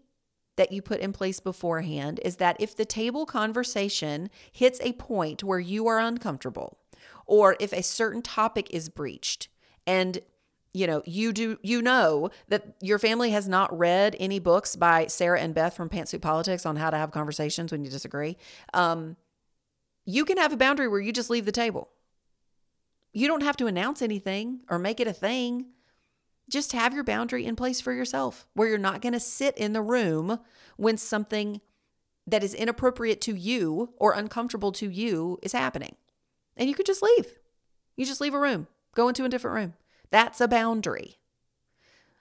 that 0.57 0.73
you 0.73 0.83
put 0.83 1.01
in 1.01 1.13
place 1.13 1.41
beforehand 1.41 2.21
is 2.25 2.37
that 2.37 2.57
if 2.61 2.77
the 2.77 2.85
table 2.85 3.25
conversation 3.25 4.29
hits 4.53 4.81
a 4.83 4.93
point 4.93 5.43
where 5.43 5.61
you 5.61 5.87
are 5.87 5.99
uncomfortable, 5.99 6.79
or 7.27 7.57
if 7.61 7.73
a 7.73 7.83
certain 7.83 8.21
topic 8.21 8.69
is 8.71 8.89
breached, 8.89 9.49
and 9.87 10.19
you 10.73 10.87
know 10.87 11.03
you 11.05 11.33
do 11.33 11.59
you 11.63 11.81
know 11.83 12.31
that 12.49 12.75
your 12.81 12.99
family 12.99 13.31
has 13.31 13.49
not 13.49 13.77
read 13.77 14.15
any 14.21 14.39
books 14.39 14.77
by 14.77 15.07
sarah 15.09 15.41
and 15.41 15.53
beth 15.53 15.75
from 15.75 15.89
pantsuit 15.89 16.21
politics 16.21 16.65
on 16.65 16.77
how 16.77 16.91
to 16.91 16.97
have 16.97 17.11
conversations 17.11 17.73
when 17.73 17.83
you 17.85 17.91
disagree 17.91 18.37
um, 18.73 19.17
you 20.05 20.25
can 20.25 20.37
have 20.37 20.53
a 20.53 20.57
boundary 20.57 20.87
where 20.87 21.01
you 21.01 21.13
just 21.13 21.31
leave 21.31 21.45
the 21.45 21.51
table 21.51 21.89
you 23.13 23.27
don't 23.27 23.43
have 23.43 23.57
to 23.59 23.67
announce 23.67 24.03
anything 24.03 24.61
or 24.69 24.79
make 24.79 25.01
it 25.01 25.07
a 25.07 25.13
thing. 25.13 25.67
Just 26.49 26.73
have 26.73 26.95
your 26.95 27.05
boundary 27.05 27.45
in 27.45 27.57
place 27.57 27.81
for 27.81 27.93
yourself 27.93 28.47
where 28.55 28.69
you're 28.69 28.79
not 28.79 29.03
going 29.03 29.13
to 29.13 29.21
sit 29.21 29.57
in 29.57 29.73
the 29.73 29.83
room 29.83 30.41
when 30.77 30.97
something 30.97 31.61
that 32.27 32.45
is 32.45 32.55
inappropriate 32.55 33.21
to 33.23 33.35
you 33.35 33.93
or 33.97 34.13
uncomfortable 34.13 34.73
to 34.73 34.89
you 34.89 35.39
is 35.43 35.53
happening. 35.53 35.97
And 36.57 36.69
you 36.69 36.75
could 36.75 36.87
just 36.87 37.03
leave. 37.03 37.39
You 37.97 38.05
just 38.05 38.21
leave 38.21 38.35
a 38.35 38.41
room. 38.41 38.67
Go 38.95 39.09
into 39.09 39.25
a 39.25 39.29
different 39.29 39.57
room. 39.57 39.75
That's 40.11 40.41
a 40.41 40.49
boundary. 40.49 41.19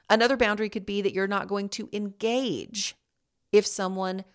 Another 0.09 0.37
boundary 0.37 0.69
could 0.69 0.85
be 0.85 1.01
that 1.01 1.13
you're 1.13 1.27
not 1.27 1.47
going 1.47 1.69
to 1.69 1.89
engage 1.93 2.95
if 3.51 3.65
someone, 3.65 4.25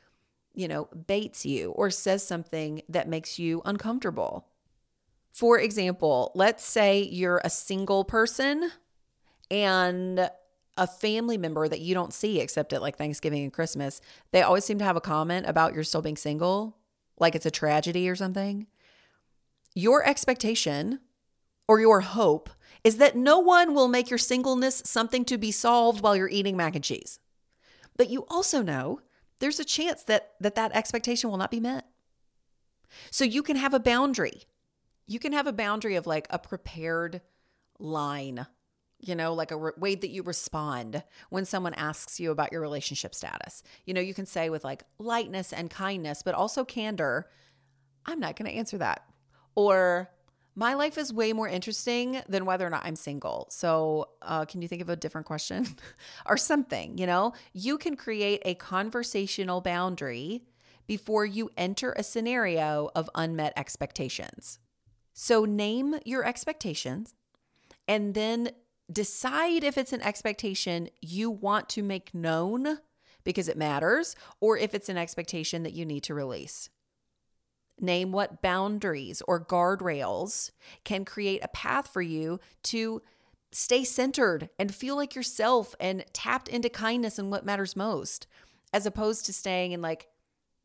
you 0.55 0.69
know, 0.69 0.89
baits 1.07 1.45
you 1.45 1.71
or 1.73 1.91
says 1.91 2.27
something 2.27 2.83
that 2.89 3.09
makes 3.09 3.39
you 3.39 3.63
uncomfortable. 3.65 4.47
For 5.35 5.59
example, 5.59 6.31
let's 6.37 6.65
say 6.65 7.03
you're 7.03 7.41
a 7.43 7.51
single 7.51 8.05
person 8.05 8.71
and 9.51 10.31
a 10.77 10.87
family 10.87 11.37
member 11.37 11.67
that 11.67 11.81
you 11.81 11.93
don't 11.93 12.15
see 12.15 12.39
except 12.39 12.73
at 12.73 12.81
like 12.81 12.97
Thanksgiving 12.97 13.43
and 13.43 13.53
Christmas, 13.53 14.01
they 14.31 14.43
always 14.43 14.65
seem 14.65 14.79
to 14.79 14.85
have 14.85 14.95
a 14.95 15.01
comment 15.01 15.47
about 15.49 15.75
you're 15.75 15.83
still 15.83 16.03
being 16.03 16.17
single, 16.17 16.77
like 17.19 17.35
it's 17.35 17.47
a 17.47 17.51
tragedy 17.51 18.09
or 18.09 18.15
something. 18.15 18.69
Your 19.75 20.07
expectation 20.07 21.01
or 21.67 21.81
your 21.81 22.03
hope 22.03 22.49
is 22.85 22.99
that 22.99 23.17
no 23.17 23.41
one 23.41 23.75
will 23.75 23.89
make 23.89 24.11
your 24.11 24.19
singleness 24.19 24.83
something 24.87 25.25
to 25.25 25.37
be 25.37 25.51
solved 25.51 26.01
while 26.01 26.15
you're 26.15 26.29
eating 26.29 26.57
mac 26.57 26.77
and 26.77 26.85
cheese. 26.85 27.19
But 27.97 28.09
you 28.09 28.25
also 28.29 28.63
know 28.63 29.01
there's 29.41 29.59
a 29.59 29.65
chance 29.65 30.05
that 30.05 30.35
that, 30.39 30.55
that 30.55 30.77
expectation 30.77 31.29
will 31.29 31.39
not 31.39 31.51
be 31.51 31.59
met. 31.59 31.87
So 33.11 33.25
you 33.25 33.43
can 33.43 33.57
have 33.57 33.75
a 33.75 33.81
boundary. 33.81 34.43
You 35.07 35.19
can 35.19 35.33
have 35.33 35.47
a 35.47 35.53
boundary 35.53 35.97
of 35.97 36.07
like 36.07 36.27
a 36.31 36.39
prepared 36.39 37.21
line, 37.79 38.47
you 38.99 39.15
know, 39.15 39.35
like 39.35 39.51
a 39.51 39.57
re- 39.57 39.73
way 39.77 39.95
that 39.95 40.11
you 40.11 40.23
respond 40.23 41.03
when 41.31 41.45
someone 41.45 41.75
asks 41.75 42.19
you 42.19 42.31
about 42.31 42.53
your 42.53 42.61
relationship 42.61 43.15
status. 43.15 43.63
You 43.85 43.95
know, 43.95 44.01
you 44.01 44.15
can 44.15 44.27
say 44.27 44.51
with 44.51 44.65
like 44.65 44.85
lightness 44.99 45.53
and 45.53 45.71
kindness, 45.71 46.23
but 46.23 46.35
also 46.35 46.65
candor, 46.65 47.29
I'm 48.07 48.21
not 48.21 48.37
going 48.37 48.51
to 48.51 48.57
answer 48.57 48.79
that. 48.79 49.05
Or 49.55 50.11
my 50.57 50.75
life 50.75 50.99
is 50.99 51.13
way 51.13 51.33
more 51.33 51.49
interesting 51.49 52.23
than 52.29 52.45
whether 52.45 52.67
or 52.67 52.71
not 52.71 52.85
I'm 52.85 52.97
single. 52.97 53.49
So, 53.51 54.09
uh, 54.23 54.45
can 54.45 54.63
you 54.63 54.69
think 54.69 54.83
of 54.83 54.89
a 54.89 54.97
different 54.97 55.27
question 55.27 55.67
or 56.27 56.37
something? 56.37 56.97
You 56.97 57.07
know, 57.07 57.33
you 57.53 57.77
can 57.77 57.97
create 57.97 58.43
a 58.45 58.55
conversational 58.55 59.61
boundary 59.61 60.45
before 60.87 61.25
you 61.25 61.51
enter 61.57 61.93
a 61.93 62.03
scenario 62.03 62.91
of 62.95 63.11
unmet 63.15 63.53
expectations. 63.57 64.59
So, 65.15 65.45
name 65.45 65.95
your 66.05 66.25
expectations 66.25 67.15
and 67.87 68.15
then 68.15 68.51
decide 68.93 69.65
if 69.65 69.79
it's 69.79 69.93
an 69.93 70.03
expectation 70.03 70.91
you 71.01 71.31
want 71.31 71.69
to 71.71 71.83
make 71.83 72.15
known 72.15 72.79
because 73.23 73.49
it 73.49 73.57
matters 73.57 74.17
or 74.41 74.59
if 74.59 74.75
it's 74.75 74.89
an 74.89 74.99
expectation 74.99 75.63
that 75.63 75.73
you 75.73 75.87
need 75.87 76.03
to 76.03 76.15
release. 76.15 76.69
Name 77.81 78.13
what 78.13 78.43
boundaries 78.43 79.23
or 79.27 79.45
guardrails 79.45 80.51
can 80.85 81.05
create 81.05 81.43
a 81.43 81.49
path 81.49 81.89
for 81.89 82.03
you 82.03 82.41
to 82.65 83.01
stay 83.53 83.85
centered 83.85 84.51
and 84.59 84.75
feel 84.75 84.97
like 84.97 85.15
yourself 85.15 85.75
and 85.79 86.05
tapped 86.13 86.49
into 86.49 86.69
kindness 86.69 87.19
and 87.19 87.31
what 87.31 87.47
matters 87.47 87.77
most, 87.77 88.27
as 88.73 88.85
opposed 88.85 89.27
to 89.27 89.33
staying 89.33 89.73
in 89.73 89.81
like 89.81 90.09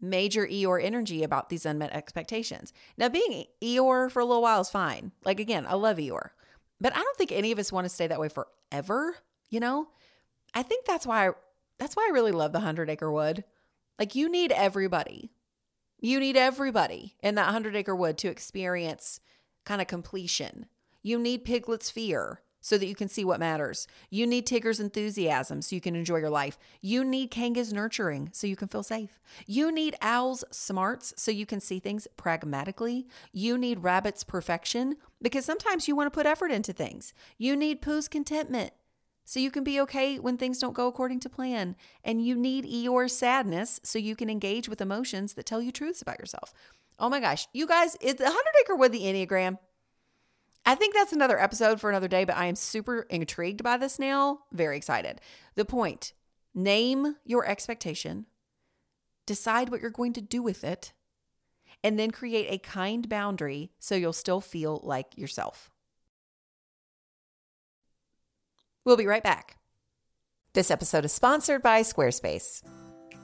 major 0.01 0.47
Eeyore 0.47 0.83
energy 0.83 1.23
about 1.23 1.49
these 1.49 1.65
unmet 1.65 1.91
expectations. 1.91 2.73
Now, 2.97 3.09
being 3.09 3.45
Eeyore 3.61 4.11
for 4.11 4.19
a 4.19 4.25
little 4.25 4.41
while 4.41 4.61
is 4.61 4.69
fine. 4.69 5.11
Like, 5.23 5.39
again, 5.39 5.65
I 5.67 5.75
love 5.75 5.97
Eeyore, 5.97 6.29
but 6.79 6.95
I 6.95 6.99
don't 6.99 7.17
think 7.17 7.31
any 7.31 7.51
of 7.51 7.59
us 7.59 7.71
want 7.71 7.85
to 7.85 7.89
stay 7.89 8.07
that 8.07 8.19
way 8.19 8.29
forever. 8.29 9.17
You 9.49 9.59
know, 9.59 9.87
I 10.53 10.63
think 10.63 10.85
that's 10.85 11.05
why 11.05 11.31
that's 11.77 11.95
why 11.95 12.07
I 12.09 12.13
really 12.13 12.31
love 12.31 12.51
the 12.51 12.59
Hundred 12.59 12.89
Acre 12.89 13.11
Wood. 13.11 13.43
Like, 13.97 14.15
you 14.15 14.29
need 14.29 14.51
everybody. 14.51 15.31
You 15.99 16.19
need 16.19 16.37
everybody 16.37 17.15
in 17.21 17.35
that 17.35 17.47
100 17.47 17.75
acre 17.75 17.95
wood 17.95 18.17
to 18.19 18.29
experience 18.29 19.19
kind 19.65 19.81
of 19.81 19.87
completion. 19.87 20.67
You 21.03 21.19
need 21.19 21.43
Piglet's 21.43 21.89
fear 21.89 22.41
so 22.61 22.77
that 22.77 22.87
you 22.87 22.95
can 22.95 23.07
see 23.07 23.23
what 23.23 23.39
matters. 23.39 23.87
You 24.09 24.27
need 24.27 24.45
Tigger's 24.45 24.79
enthusiasm 24.79 25.61
so 25.61 25.75
you 25.75 25.81
can 25.81 25.95
enjoy 25.95 26.17
your 26.17 26.29
life. 26.29 26.57
You 26.81 27.03
need 27.03 27.31
Kanga's 27.31 27.73
nurturing 27.73 28.29
so 28.33 28.47
you 28.47 28.55
can 28.55 28.67
feel 28.67 28.83
safe. 28.83 29.19
You 29.45 29.71
need 29.71 29.95
Owl's 30.01 30.43
smarts 30.51 31.13
so 31.17 31.31
you 31.31 31.45
can 31.45 31.59
see 31.59 31.79
things 31.79 32.07
pragmatically. 32.17 33.07
You 33.31 33.57
need 33.57 33.83
Rabbit's 33.83 34.23
perfection 34.23 34.97
because 35.21 35.45
sometimes 35.45 35.87
you 35.87 35.95
want 35.95 36.07
to 36.07 36.17
put 36.17 36.25
effort 36.25 36.51
into 36.51 36.73
things. 36.73 37.13
You 37.37 37.55
need 37.55 37.81
Pooh's 37.81 38.07
contentment 38.07 38.71
so 39.25 39.39
you 39.39 39.51
can 39.51 39.63
be 39.63 39.79
okay 39.81 40.17
when 40.17 40.37
things 40.37 40.57
don't 40.57 40.73
go 40.73 40.87
according 40.87 41.19
to 41.21 41.29
plan. 41.29 41.75
And 42.03 42.25
you 42.25 42.35
need 42.35 42.65
Eeyore's 42.65 43.15
sadness 43.15 43.79
so 43.83 43.99
you 43.99 44.15
can 44.15 44.29
engage 44.29 44.67
with 44.67 44.81
emotions 44.81 45.33
that 45.33 45.45
tell 45.45 45.61
you 45.61 45.71
truths 45.71 46.01
about 46.01 46.19
yourself. 46.19 46.51
Oh 46.97 47.09
my 47.09 47.19
gosh, 47.19 47.47
you 47.53 47.67
guys, 47.67 47.95
is 48.01 48.15
the 48.15 48.23
100 48.23 48.39
Acre 48.61 48.75
Wood 48.75 48.91
the 48.91 49.01
Enneagram? 49.03 49.59
I 50.69 50.75
think 50.75 50.93
that's 50.93 51.13
another 51.13 51.39
episode 51.39 51.81
for 51.81 51.89
another 51.89 52.07
day, 52.07 52.25
but 52.25 52.37
I 52.37 52.45
am 52.45 52.53
super 52.53 53.07
intrigued 53.09 53.63
by 53.63 53.77
this 53.77 53.97
now. 53.97 54.41
Very 54.51 54.77
excited. 54.77 55.19
The 55.55 55.65
point 55.65 56.13
name 56.53 57.15
your 57.25 57.43
expectation, 57.43 58.27
decide 59.25 59.69
what 59.69 59.81
you're 59.81 59.89
going 59.89 60.13
to 60.13 60.21
do 60.21 60.43
with 60.43 60.63
it, 60.63 60.93
and 61.83 61.97
then 61.97 62.11
create 62.11 62.51
a 62.51 62.59
kind 62.59 63.09
boundary 63.09 63.71
so 63.79 63.95
you'll 63.95 64.13
still 64.13 64.41
feel 64.41 64.79
like 64.83 65.17
yourself. 65.17 65.71
We'll 68.85 68.95
be 68.95 69.07
right 69.07 69.23
back. 69.23 69.57
This 70.53 70.69
episode 70.69 71.03
is 71.03 71.11
sponsored 71.11 71.63
by 71.63 71.81
Squarespace. 71.81 72.61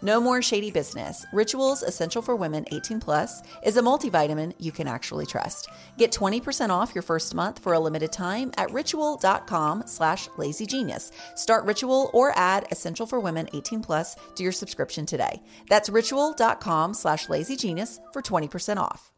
No 0.00 0.20
more 0.20 0.40
shady 0.40 0.70
business. 0.70 1.26
Rituals 1.32 1.82
Essential 1.82 2.22
for 2.22 2.36
Women 2.36 2.64
18 2.70 3.00
Plus 3.00 3.42
is 3.64 3.76
a 3.76 3.82
multivitamin 3.82 4.54
you 4.58 4.70
can 4.70 4.86
actually 4.86 5.26
trust. 5.26 5.68
Get 5.96 6.12
20% 6.12 6.70
off 6.70 6.94
your 6.94 7.02
first 7.02 7.34
month 7.34 7.58
for 7.58 7.72
a 7.72 7.80
limited 7.80 8.12
time 8.12 8.52
at 8.56 8.70
ritual.com 8.70 9.82
slash 9.86 10.28
lazygenius. 10.36 11.10
Start 11.34 11.64
Ritual 11.64 12.10
or 12.14 12.32
add 12.38 12.66
Essential 12.70 13.06
for 13.06 13.18
Women 13.18 13.48
18 13.52 13.82
Plus 13.82 14.14
to 14.36 14.44
your 14.44 14.52
subscription 14.52 15.04
today. 15.04 15.42
That's 15.68 15.88
ritual.com 15.88 16.94
slash 16.94 17.26
lazygenius 17.26 17.98
for 18.12 18.22
20% 18.22 18.76
off. 18.76 19.12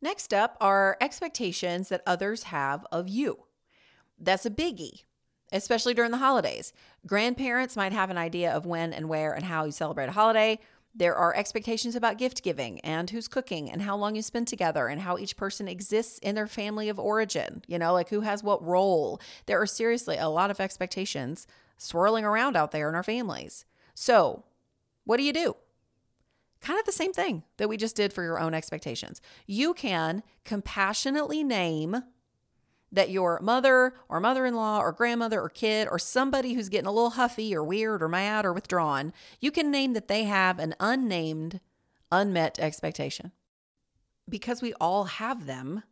Next 0.00 0.32
up 0.32 0.56
are 0.60 0.96
expectations 1.00 1.88
that 1.88 2.02
others 2.06 2.44
have 2.44 2.86
of 2.92 3.08
you. 3.08 3.44
That's 4.18 4.46
a 4.46 4.50
biggie 4.50 5.02
especially 5.52 5.94
during 5.94 6.10
the 6.10 6.18
holidays. 6.18 6.72
Grandparents 7.06 7.76
might 7.76 7.92
have 7.92 8.10
an 8.10 8.18
idea 8.18 8.52
of 8.52 8.66
when 8.66 8.92
and 8.92 9.08
where 9.08 9.32
and 9.32 9.44
how 9.44 9.64
you 9.64 9.72
celebrate 9.72 10.08
a 10.08 10.12
holiday. 10.12 10.58
There 10.94 11.14
are 11.14 11.34
expectations 11.36 11.94
about 11.94 12.18
gift 12.18 12.42
giving 12.42 12.80
and 12.80 13.08
who's 13.08 13.28
cooking 13.28 13.70
and 13.70 13.82
how 13.82 13.96
long 13.96 14.16
you 14.16 14.22
spend 14.22 14.48
together 14.48 14.88
and 14.88 15.00
how 15.00 15.18
each 15.18 15.36
person 15.36 15.68
exists 15.68 16.18
in 16.18 16.34
their 16.34 16.48
family 16.48 16.88
of 16.88 16.98
origin, 16.98 17.62
you 17.68 17.78
know, 17.78 17.92
like 17.92 18.08
who 18.08 18.22
has 18.22 18.42
what 18.42 18.64
role. 18.64 19.20
There 19.46 19.60
are 19.60 19.66
seriously 19.66 20.16
a 20.16 20.28
lot 20.28 20.50
of 20.50 20.60
expectations 20.60 21.46
swirling 21.76 22.24
around 22.24 22.56
out 22.56 22.72
there 22.72 22.88
in 22.88 22.94
our 22.94 23.04
families. 23.04 23.64
So, 23.94 24.44
what 25.04 25.16
do 25.16 25.22
you 25.22 25.32
do? 25.32 25.56
Kind 26.60 26.78
of 26.78 26.84
the 26.84 26.92
same 26.92 27.12
thing 27.12 27.44
that 27.56 27.68
we 27.68 27.76
just 27.76 27.96
did 27.96 28.12
for 28.12 28.22
your 28.22 28.38
own 28.38 28.52
expectations. 28.52 29.20
You 29.46 29.72
can 29.72 30.22
compassionately 30.44 31.42
name 31.42 32.02
that 32.92 33.10
your 33.10 33.38
mother 33.40 33.94
or 34.08 34.20
mother 34.20 34.44
in 34.46 34.54
law 34.54 34.80
or 34.80 34.92
grandmother 34.92 35.40
or 35.40 35.48
kid 35.48 35.86
or 35.90 35.98
somebody 35.98 36.54
who's 36.54 36.68
getting 36.68 36.88
a 36.88 36.92
little 36.92 37.10
huffy 37.10 37.54
or 37.54 37.62
weird 37.62 38.02
or 38.02 38.08
mad 38.08 38.44
or 38.44 38.52
withdrawn, 38.52 39.12
you 39.40 39.50
can 39.50 39.70
name 39.70 39.92
that 39.92 40.08
they 40.08 40.24
have 40.24 40.58
an 40.58 40.74
unnamed, 40.80 41.60
unmet 42.10 42.58
expectation. 42.58 43.32
Because 44.28 44.62
we 44.62 44.72
all 44.74 45.04
have 45.04 45.46
them, 45.46 45.82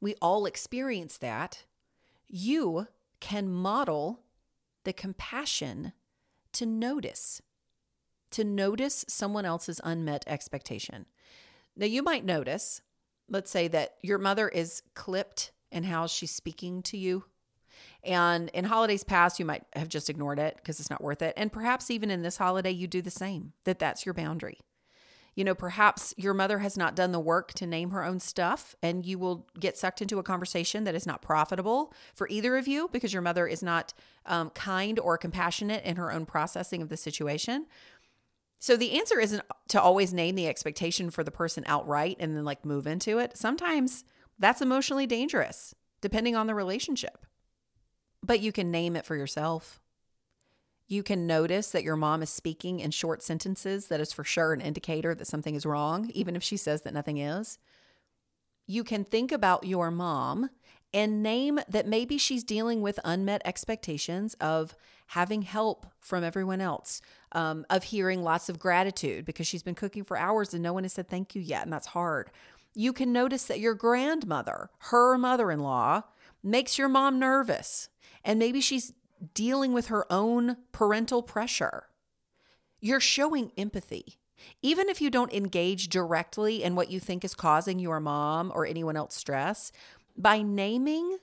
we 0.00 0.14
all 0.20 0.46
experience 0.46 1.18
that. 1.18 1.64
You 2.28 2.88
can 3.20 3.48
model 3.48 4.20
the 4.84 4.92
compassion 4.92 5.92
to 6.52 6.66
notice, 6.66 7.40
to 8.30 8.44
notice 8.44 9.04
someone 9.08 9.44
else's 9.44 9.80
unmet 9.84 10.24
expectation. 10.26 11.06
Now, 11.76 11.86
you 11.86 12.02
might 12.02 12.24
notice, 12.24 12.82
let's 13.28 13.50
say 13.50 13.68
that 13.68 13.94
your 14.02 14.18
mother 14.18 14.48
is 14.48 14.82
clipped 14.94 15.52
and 15.74 15.84
how 15.84 16.06
she's 16.06 16.30
speaking 16.30 16.80
to 16.84 16.96
you. 16.96 17.24
And 18.02 18.48
in 18.50 18.64
holidays 18.64 19.04
past, 19.04 19.38
you 19.38 19.44
might 19.44 19.64
have 19.74 19.88
just 19.88 20.08
ignored 20.08 20.38
it 20.38 20.56
because 20.56 20.80
it's 20.80 20.90
not 20.90 21.02
worth 21.02 21.20
it. 21.20 21.34
And 21.36 21.52
perhaps 21.52 21.90
even 21.90 22.10
in 22.10 22.22
this 22.22 22.36
holiday, 22.36 22.70
you 22.70 22.86
do 22.86 23.02
the 23.02 23.10
same, 23.10 23.52
that 23.64 23.78
that's 23.78 24.06
your 24.06 24.14
boundary. 24.14 24.58
You 25.34 25.42
know, 25.42 25.54
perhaps 25.54 26.14
your 26.16 26.32
mother 26.32 26.60
has 26.60 26.76
not 26.76 26.94
done 26.94 27.10
the 27.10 27.18
work 27.18 27.52
to 27.54 27.66
name 27.66 27.90
her 27.90 28.04
own 28.04 28.20
stuff, 28.20 28.76
and 28.82 29.04
you 29.04 29.18
will 29.18 29.48
get 29.58 29.76
sucked 29.76 30.00
into 30.00 30.20
a 30.20 30.22
conversation 30.22 30.84
that 30.84 30.94
is 30.94 31.06
not 31.06 31.22
profitable 31.22 31.92
for 32.14 32.28
either 32.28 32.56
of 32.56 32.68
you 32.68 32.88
because 32.92 33.12
your 33.12 33.22
mother 33.22 33.46
is 33.48 33.60
not 33.60 33.92
um, 34.26 34.50
kind 34.50 34.98
or 35.00 35.18
compassionate 35.18 35.82
in 35.84 35.96
her 35.96 36.12
own 36.12 36.24
processing 36.24 36.82
of 36.82 36.88
the 36.88 36.96
situation. 36.96 37.66
So 38.60 38.76
the 38.76 38.96
answer 38.98 39.18
isn't 39.18 39.42
to 39.68 39.82
always 39.82 40.14
name 40.14 40.36
the 40.36 40.46
expectation 40.46 41.10
for 41.10 41.24
the 41.24 41.32
person 41.32 41.64
outright 41.66 42.16
and 42.20 42.36
then 42.36 42.44
like 42.44 42.64
move 42.64 42.86
into 42.86 43.18
it. 43.18 43.36
Sometimes 43.36 44.04
that's 44.38 44.62
emotionally 44.62 45.06
dangerous, 45.06 45.74
depending 46.00 46.36
on 46.36 46.46
the 46.46 46.54
relationship. 46.54 47.26
But 48.22 48.40
you 48.40 48.52
can 48.52 48.70
name 48.70 48.96
it 48.96 49.06
for 49.06 49.16
yourself. 49.16 49.80
You 50.86 51.02
can 51.02 51.26
notice 51.26 51.70
that 51.70 51.82
your 51.82 51.96
mom 51.96 52.22
is 52.22 52.30
speaking 52.30 52.80
in 52.80 52.90
short 52.90 53.22
sentences 53.22 53.88
that 53.88 54.00
is 54.00 54.12
for 54.12 54.24
sure 54.24 54.52
an 54.52 54.60
indicator 54.60 55.14
that 55.14 55.26
something 55.26 55.54
is 55.54 55.64
wrong, 55.64 56.10
even 56.14 56.36
if 56.36 56.42
she 56.42 56.56
says 56.56 56.82
that 56.82 56.94
nothing 56.94 57.18
is. 57.18 57.58
You 58.66 58.84
can 58.84 59.04
think 59.04 59.32
about 59.32 59.64
your 59.64 59.90
mom 59.90 60.50
and 60.92 61.22
name 61.22 61.58
that 61.68 61.88
maybe 61.88 62.16
she's 62.18 62.44
dealing 62.44 62.80
with 62.80 63.00
unmet 63.04 63.42
expectations 63.44 64.34
of 64.34 64.76
having 65.08 65.42
help 65.42 65.86
from 66.00 66.22
everyone 66.22 66.60
else, 66.60 67.00
um, 67.32 67.66
of 67.68 67.84
hearing 67.84 68.22
lots 68.22 68.48
of 68.48 68.58
gratitude 68.58 69.24
because 69.24 69.46
she's 69.46 69.62
been 69.62 69.74
cooking 69.74 70.04
for 70.04 70.16
hours 70.16 70.54
and 70.54 70.62
no 70.62 70.72
one 70.72 70.84
has 70.84 70.92
said 70.92 71.08
thank 71.08 71.34
you 71.34 71.42
yet, 71.42 71.64
and 71.64 71.72
that's 71.72 71.88
hard. 71.88 72.30
You 72.74 72.92
can 72.92 73.12
notice 73.12 73.44
that 73.44 73.60
your 73.60 73.74
grandmother, 73.74 74.70
her 74.78 75.16
mother 75.16 75.50
in 75.50 75.60
law, 75.60 76.02
makes 76.42 76.76
your 76.76 76.88
mom 76.88 77.18
nervous, 77.18 77.88
and 78.24 78.38
maybe 78.38 78.60
she's 78.60 78.92
dealing 79.32 79.72
with 79.72 79.86
her 79.86 80.10
own 80.12 80.56
parental 80.72 81.22
pressure. 81.22 81.84
You're 82.80 83.00
showing 83.00 83.52
empathy. 83.56 84.18
Even 84.60 84.88
if 84.88 85.00
you 85.00 85.08
don't 85.08 85.32
engage 85.32 85.88
directly 85.88 86.62
in 86.62 86.74
what 86.74 86.90
you 86.90 87.00
think 87.00 87.24
is 87.24 87.34
causing 87.34 87.78
your 87.78 88.00
mom 88.00 88.52
or 88.54 88.66
anyone 88.66 88.96
else 88.96 89.14
stress, 89.14 89.70
by 90.16 90.42
naming 90.42 91.18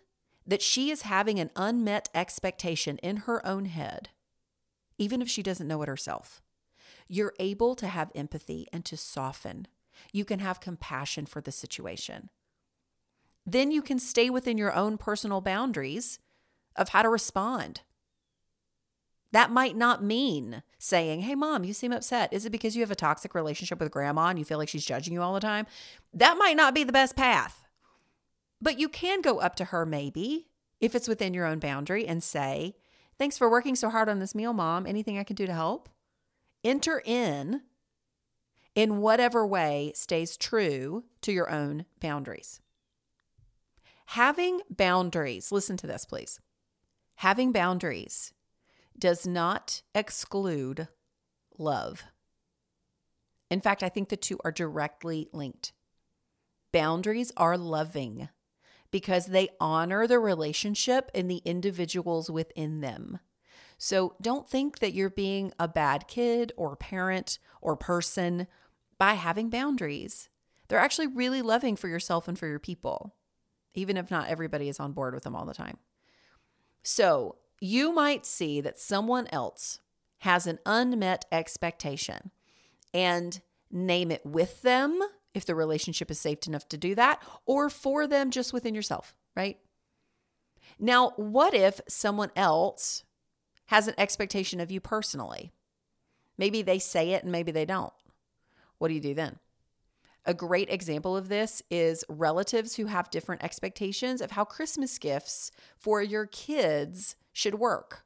that 0.47 0.61
she 0.61 0.89
is 0.89 1.03
having 1.03 1.39
an 1.39 1.51
unmet 1.55 2.09
expectation 2.15 2.97
in 2.99 3.17
her 3.17 3.45
own 3.45 3.65
head, 3.65 4.09
even 4.97 5.21
if 5.21 5.29
she 5.29 5.43
doesn't 5.43 5.67
know 5.67 5.81
it 5.81 5.87
herself, 5.87 6.41
you're 7.07 7.33
able 7.39 7.75
to 7.75 7.87
have 7.87 8.11
empathy 8.15 8.67
and 8.71 8.85
to 8.85 8.95
soften. 8.95 9.67
You 10.11 10.25
can 10.25 10.39
have 10.39 10.59
compassion 10.59 11.25
for 11.25 11.41
the 11.41 11.51
situation. 11.51 12.29
Then 13.45 13.71
you 13.71 13.81
can 13.81 13.99
stay 13.99 14.29
within 14.29 14.57
your 14.57 14.73
own 14.73 14.97
personal 14.97 15.41
boundaries 15.41 16.19
of 16.75 16.89
how 16.89 17.01
to 17.01 17.09
respond. 17.09 17.81
That 19.31 19.49
might 19.49 19.77
not 19.77 20.03
mean 20.03 20.61
saying, 20.77 21.21
Hey, 21.21 21.35
mom, 21.35 21.63
you 21.63 21.73
seem 21.73 21.91
upset. 21.91 22.33
Is 22.33 22.45
it 22.45 22.51
because 22.51 22.75
you 22.75 22.81
have 22.81 22.91
a 22.91 22.95
toxic 22.95 23.33
relationship 23.33 23.79
with 23.79 23.91
grandma 23.91 24.27
and 24.27 24.37
you 24.37 24.45
feel 24.45 24.57
like 24.57 24.69
she's 24.69 24.85
judging 24.85 25.13
you 25.13 25.21
all 25.21 25.33
the 25.33 25.39
time? 25.39 25.65
That 26.13 26.37
might 26.37 26.57
not 26.57 26.75
be 26.75 26.83
the 26.83 26.91
best 26.91 27.15
path. 27.15 27.63
But 28.61 28.77
you 28.77 28.89
can 28.89 29.21
go 29.21 29.39
up 29.39 29.55
to 29.55 29.65
her, 29.65 29.85
maybe, 29.85 30.49
if 30.79 30.93
it's 30.93 31.07
within 31.07 31.33
your 31.33 31.45
own 31.45 31.59
boundary, 31.59 32.05
and 32.05 32.21
say, 32.21 32.75
Thanks 33.17 33.37
for 33.37 33.49
working 33.49 33.75
so 33.75 33.89
hard 33.89 34.09
on 34.09 34.19
this 34.19 34.35
meal, 34.35 34.53
mom. 34.53 34.85
Anything 34.85 35.17
I 35.17 35.23
can 35.23 35.35
do 35.35 35.45
to 35.45 35.53
help? 35.53 35.89
Enter 36.63 37.01
in 37.05 37.61
in 38.75 38.97
whatever 38.97 39.45
way 39.45 39.91
stays 39.95 40.37
true 40.37 41.03
to 41.21 41.31
your 41.31 41.49
own 41.49 41.85
boundaries. 41.99 42.61
Having 44.07 44.61
boundaries, 44.69 45.51
listen 45.51 45.77
to 45.77 45.87
this, 45.87 46.05
please. 46.05 46.39
Having 47.15 47.51
boundaries 47.51 48.33
does 48.97 49.25
not 49.25 49.81
exclude 49.95 50.87
love. 51.57 52.03
In 53.49 53.61
fact, 53.61 53.83
I 53.83 53.89
think 53.89 54.09
the 54.09 54.17
two 54.17 54.39
are 54.43 54.51
directly 54.51 55.27
linked. 55.33 55.73
Boundaries 56.71 57.31
are 57.35 57.57
loving 57.57 58.29
because 58.91 59.27
they 59.27 59.49
honor 59.59 60.07
the 60.07 60.19
relationship 60.19 61.11
and 61.13 61.29
the 61.29 61.41
individuals 61.45 62.29
within 62.29 62.81
them. 62.81 63.19
So 63.77 64.15
don't 64.21 64.47
think 64.47 64.79
that 64.79 64.93
you're 64.93 65.09
being 65.09 65.53
a 65.59 65.67
bad 65.67 66.07
kid 66.07 66.51
or 66.55 66.75
parent 66.75 67.39
or 67.61 67.75
person 67.75 68.47
by 69.01 69.15
having 69.15 69.49
boundaries. 69.49 70.29
They're 70.67 70.77
actually 70.77 71.07
really 71.07 71.41
loving 71.41 71.75
for 71.75 71.87
yourself 71.87 72.27
and 72.27 72.37
for 72.37 72.45
your 72.45 72.59
people, 72.59 73.15
even 73.73 73.97
if 73.97 74.11
not 74.11 74.29
everybody 74.29 74.69
is 74.69 74.79
on 74.79 74.91
board 74.91 75.15
with 75.15 75.23
them 75.23 75.35
all 75.35 75.47
the 75.47 75.55
time. 75.55 75.79
So 76.83 77.37
you 77.59 77.95
might 77.95 78.27
see 78.27 78.61
that 78.61 78.77
someone 78.77 79.25
else 79.31 79.79
has 80.19 80.45
an 80.45 80.59
unmet 80.67 81.25
expectation 81.31 82.29
and 82.93 83.41
name 83.71 84.11
it 84.11 84.23
with 84.23 84.61
them 84.61 84.99
if 85.33 85.47
the 85.47 85.55
relationship 85.55 86.11
is 86.11 86.19
safe 86.19 86.45
enough 86.45 86.69
to 86.69 86.77
do 86.77 86.93
that, 86.93 87.23
or 87.47 87.71
for 87.71 88.05
them 88.05 88.29
just 88.29 88.53
within 88.53 88.75
yourself, 88.75 89.15
right? 89.35 89.57
Now, 90.77 91.13
what 91.15 91.55
if 91.55 91.81
someone 91.87 92.29
else 92.35 93.03
has 93.65 93.87
an 93.87 93.95
expectation 93.97 94.59
of 94.59 94.69
you 94.69 94.79
personally? 94.79 95.53
Maybe 96.37 96.61
they 96.61 96.77
say 96.77 97.13
it 97.13 97.23
and 97.23 97.31
maybe 97.31 97.51
they 97.51 97.65
don't. 97.65 97.93
What 98.81 98.87
do 98.87 98.95
you 98.95 98.99
do 98.99 99.13
then? 99.13 99.37
A 100.25 100.33
great 100.33 100.67
example 100.71 101.15
of 101.15 101.29
this 101.29 101.61
is 101.69 102.03
relatives 102.09 102.77
who 102.77 102.87
have 102.87 103.11
different 103.11 103.43
expectations 103.43 104.21
of 104.21 104.31
how 104.31 104.43
Christmas 104.43 104.97
gifts 104.97 105.51
for 105.77 106.01
your 106.01 106.25
kids 106.25 107.15
should 107.31 107.55
work 107.55 108.05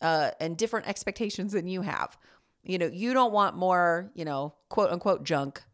uh, 0.00 0.30
and 0.38 0.56
different 0.56 0.86
expectations 0.86 1.52
than 1.52 1.66
you 1.66 1.82
have. 1.82 2.16
You 2.62 2.78
know, 2.78 2.86
you 2.86 3.12
don't 3.12 3.32
want 3.32 3.56
more, 3.56 4.12
you 4.14 4.24
know, 4.24 4.54
quote 4.68 4.90
unquote 4.90 5.24
junk. 5.24 5.64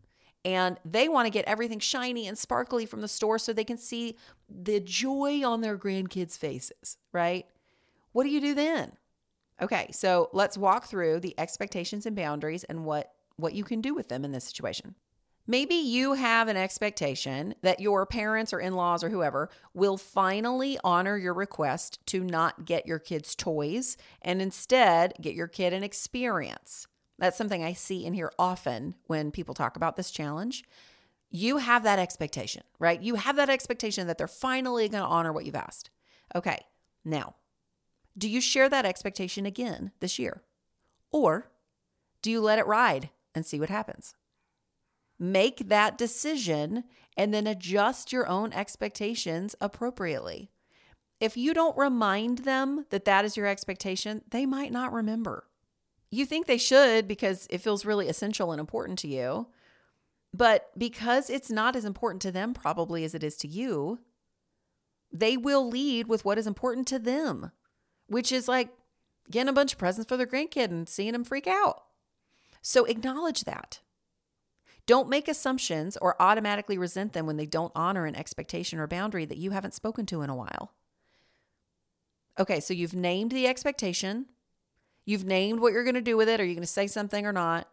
And 0.42 0.78
they 0.86 1.06
want 1.06 1.26
to 1.26 1.30
get 1.30 1.44
everything 1.44 1.78
shiny 1.78 2.26
and 2.26 2.38
sparkly 2.38 2.86
from 2.86 3.02
the 3.02 3.08
store 3.08 3.38
so 3.38 3.52
they 3.52 3.62
can 3.62 3.76
see 3.76 4.16
the 4.48 4.80
joy 4.80 5.44
on 5.44 5.60
their 5.60 5.76
grandkids' 5.76 6.38
faces, 6.38 6.96
right? 7.12 7.44
What 8.12 8.24
do 8.24 8.30
you 8.30 8.40
do 8.40 8.54
then? 8.54 8.92
Okay, 9.60 9.90
so 9.92 10.30
let's 10.32 10.56
walk 10.56 10.86
through 10.86 11.20
the 11.20 11.34
expectations 11.36 12.06
and 12.06 12.16
boundaries 12.16 12.64
and 12.64 12.86
what 12.86 13.12
what 13.40 13.54
you 13.54 13.64
can 13.64 13.80
do 13.80 13.94
with 13.94 14.08
them 14.08 14.24
in 14.24 14.32
this 14.32 14.44
situation. 14.44 14.94
Maybe 15.46 15.74
you 15.74 16.12
have 16.12 16.46
an 16.48 16.56
expectation 16.56 17.54
that 17.62 17.80
your 17.80 18.06
parents 18.06 18.52
or 18.52 18.60
in 18.60 18.76
laws 18.76 19.02
or 19.02 19.08
whoever 19.08 19.48
will 19.74 19.96
finally 19.96 20.78
honor 20.84 21.16
your 21.16 21.34
request 21.34 21.98
to 22.06 22.22
not 22.22 22.64
get 22.64 22.86
your 22.86 23.00
kids 23.00 23.34
toys 23.34 23.96
and 24.22 24.40
instead 24.40 25.14
get 25.20 25.34
your 25.34 25.48
kid 25.48 25.72
an 25.72 25.82
experience. 25.82 26.86
That's 27.18 27.36
something 27.36 27.64
I 27.64 27.72
see 27.72 28.04
in 28.04 28.14
here 28.14 28.32
often 28.38 28.94
when 29.08 29.30
people 29.30 29.54
talk 29.54 29.76
about 29.76 29.96
this 29.96 30.10
challenge. 30.10 30.62
You 31.30 31.56
have 31.56 31.82
that 31.82 31.98
expectation, 31.98 32.62
right? 32.78 33.00
You 33.00 33.16
have 33.16 33.36
that 33.36 33.50
expectation 33.50 34.06
that 34.06 34.18
they're 34.18 34.28
finally 34.28 34.88
going 34.88 35.02
to 35.02 35.08
honor 35.08 35.32
what 35.32 35.46
you've 35.46 35.54
asked. 35.54 35.90
Okay, 36.34 36.60
now, 37.04 37.34
do 38.16 38.28
you 38.28 38.40
share 38.40 38.68
that 38.68 38.86
expectation 38.86 39.46
again 39.46 39.92
this 40.00 40.18
year? 40.18 40.42
Or 41.12 41.50
do 42.22 42.30
you 42.30 42.40
let 42.40 42.58
it 42.58 42.66
ride 42.66 43.10
and 43.34 43.44
see 43.46 43.60
what 43.60 43.70
happens? 43.70 44.14
Make 45.18 45.68
that 45.68 45.98
decision 45.98 46.84
and 47.16 47.34
then 47.34 47.46
adjust 47.46 48.12
your 48.12 48.26
own 48.26 48.52
expectations 48.52 49.54
appropriately. 49.60 50.50
If 51.20 51.36
you 51.36 51.52
don't 51.52 51.76
remind 51.76 52.38
them 52.38 52.86
that 52.90 53.04
that 53.04 53.26
is 53.26 53.36
your 53.36 53.46
expectation, 53.46 54.22
they 54.30 54.46
might 54.46 54.72
not 54.72 54.92
remember. 54.92 55.46
You 56.10 56.24
think 56.24 56.46
they 56.46 56.58
should 56.58 57.06
because 57.06 57.46
it 57.50 57.60
feels 57.60 57.84
really 57.84 58.08
essential 58.08 58.52
and 58.52 58.58
important 58.58 58.98
to 59.00 59.08
you. 59.08 59.48
But 60.32 60.70
because 60.78 61.28
it's 61.28 61.50
not 61.50 61.76
as 61.76 61.84
important 61.84 62.22
to 62.22 62.32
them, 62.32 62.54
probably 62.54 63.04
as 63.04 63.14
it 63.14 63.22
is 63.22 63.36
to 63.38 63.48
you, 63.48 63.98
they 65.12 65.36
will 65.36 65.68
lead 65.68 66.08
with 66.08 66.24
what 66.24 66.38
is 66.38 66.46
important 66.46 66.86
to 66.88 66.98
them, 66.98 67.50
which 68.06 68.32
is 68.32 68.48
like 68.48 68.70
getting 69.30 69.48
a 69.48 69.52
bunch 69.52 69.72
of 69.72 69.78
presents 69.78 70.08
for 70.08 70.16
their 70.16 70.26
grandkid 70.26 70.70
and 70.70 70.88
seeing 70.88 71.12
them 71.12 71.24
freak 71.24 71.46
out. 71.46 71.82
So 72.62 72.84
acknowledge 72.84 73.44
that. 73.44 73.80
Don't 74.86 75.08
make 75.08 75.28
assumptions 75.28 75.96
or 75.98 76.20
automatically 76.20 76.76
resent 76.76 77.12
them 77.12 77.26
when 77.26 77.36
they 77.36 77.46
don't 77.46 77.72
honor 77.74 78.06
an 78.06 78.16
expectation 78.16 78.78
or 78.78 78.86
boundary 78.86 79.24
that 79.24 79.38
you 79.38 79.52
haven't 79.52 79.74
spoken 79.74 80.06
to 80.06 80.22
in 80.22 80.30
a 80.30 80.34
while. 80.34 80.72
Okay, 82.38 82.60
so 82.60 82.74
you've 82.74 82.94
named 82.94 83.30
the 83.30 83.46
expectation. 83.46 84.26
You've 85.04 85.24
named 85.24 85.60
what 85.60 85.72
you're 85.72 85.84
going 85.84 85.94
to 85.94 86.00
do 86.00 86.16
with 86.16 86.28
it. 86.28 86.40
Are 86.40 86.44
you 86.44 86.54
going 86.54 86.62
to 86.62 86.66
say 86.66 86.86
something 86.86 87.26
or 87.26 87.32
not? 87.32 87.68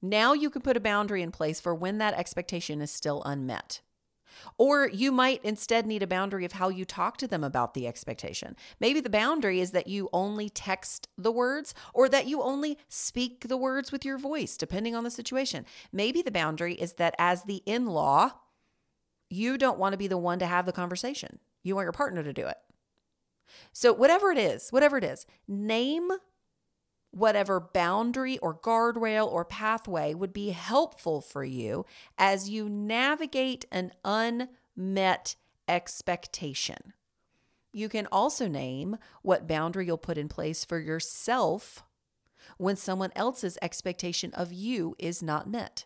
Now 0.00 0.32
you 0.32 0.50
can 0.50 0.62
put 0.62 0.76
a 0.76 0.80
boundary 0.80 1.22
in 1.22 1.32
place 1.32 1.60
for 1.60 1.74
when 1.74 1.98
that 1.98 2.14
expectation 2.14 2.80
is 2.80 2.90
still 2.90 3.22
unmet. 3.24 3.80
Or 4.56 4.88
you 4.88 5.12
might 5.12 5.44
instead 5.44 5.86
need 5.86 6.02
a 6.02 6.06
boundary 6.06 6.44
of 6.44 6.52
how 6.52 6.68
you 6.68 6.84
talk 6.84 7.16
to 7.18 7.28
them 7.28 7.44
about 7.44 7.74
the 7.74 7.86
expectation. 7.86 8.56
Maybe 8.80 9.00
the 9.00 9.10
boundary 9.10 9.60
is 9.60 9.72
that 9.72 9.86
you 9.86 10.08
only 10.12 10.48
text 10.48 11.08
the 11.16 11.32
words 11.32 11.74
or 11.94 12.08
that 12.08 12.26
you 12.26 12.42
only 12.42 12.78
speak 12.88 13.48
the 13.48 13.56
words 13.56 13.92
with 13.92 14.04
your 14.04 14.18
voice, 14.18 14.56
depending 14.56 14.94
on 14.94 15.04
the 15.04 15.10
situation. 15.10 15.64
Maybe 15.92 16.22
the 16.22 16.30
boundary 16.30 16.74
is 16.74 16.94
that 16.94 17.14
as 17.18 17.44
the 17.44 17.62
in 17.66 17.86
law, 17.86 18.32
you 19.30 19.58
don't 19.58 19.78
want 19.78 19.92
to 19.92 19.98
be 19.98 20.08
the 20.08 20.18
one 20.18 20.38
to 20.38 20.46
have 20.46 20.66
the 20.66 20.72
conversation. 20.72 21.38
You 21.62 21.74
want 21.74 21.86
your 21.86 21.92
partner 21.92 22.22
to 22.22 22.32
do 22.32 22.46
it. 22.46 22.56
So, 23.72 23.92
whatever 23.92 24.30
it 24.30 24.38
is, 24.38 24.70
whatever 24.70 24.98
it 24.98 25.04
is, 25.04 25.26
name 25.46 26.10
whatever 27.10 27.58
boundary 27.60 28.38
or 28.38 28.54
guardrail 28.54 29.30
or 29.30 29.44
pathway 29.44 30.14
would 30.14 30.32
be 30.32 30.50
helpful 30.50 31.20
for 31.20 31.44
you 31.44 31.84
as 32.16 32.48
you 32.48 32.68
navigate 32.68 33.64
an 33.72 33.92
unmet 34.04 35.36
expectation. 35.66 36.92
You 37.72 37.88
can 37.88 38.06
also 38.10 38.48
name 38.48 38.96
what 39.22 39.46
boundary 39.46 39.86
you'll 39.86 39.98
put 39.98 40.18
in 40.18 40.28
place 40.28 40.64
for 40.64 40.78
yourself 40.78 41.84
when 42.56 42.76
someone 42.76 43.12
else's 43.14 43.58
expectation 43.60 44.32
of 44.34 44.52
you 44.52 44.94
is 44.98 45.22
not 45.22 45.48
met. 45.48 45.84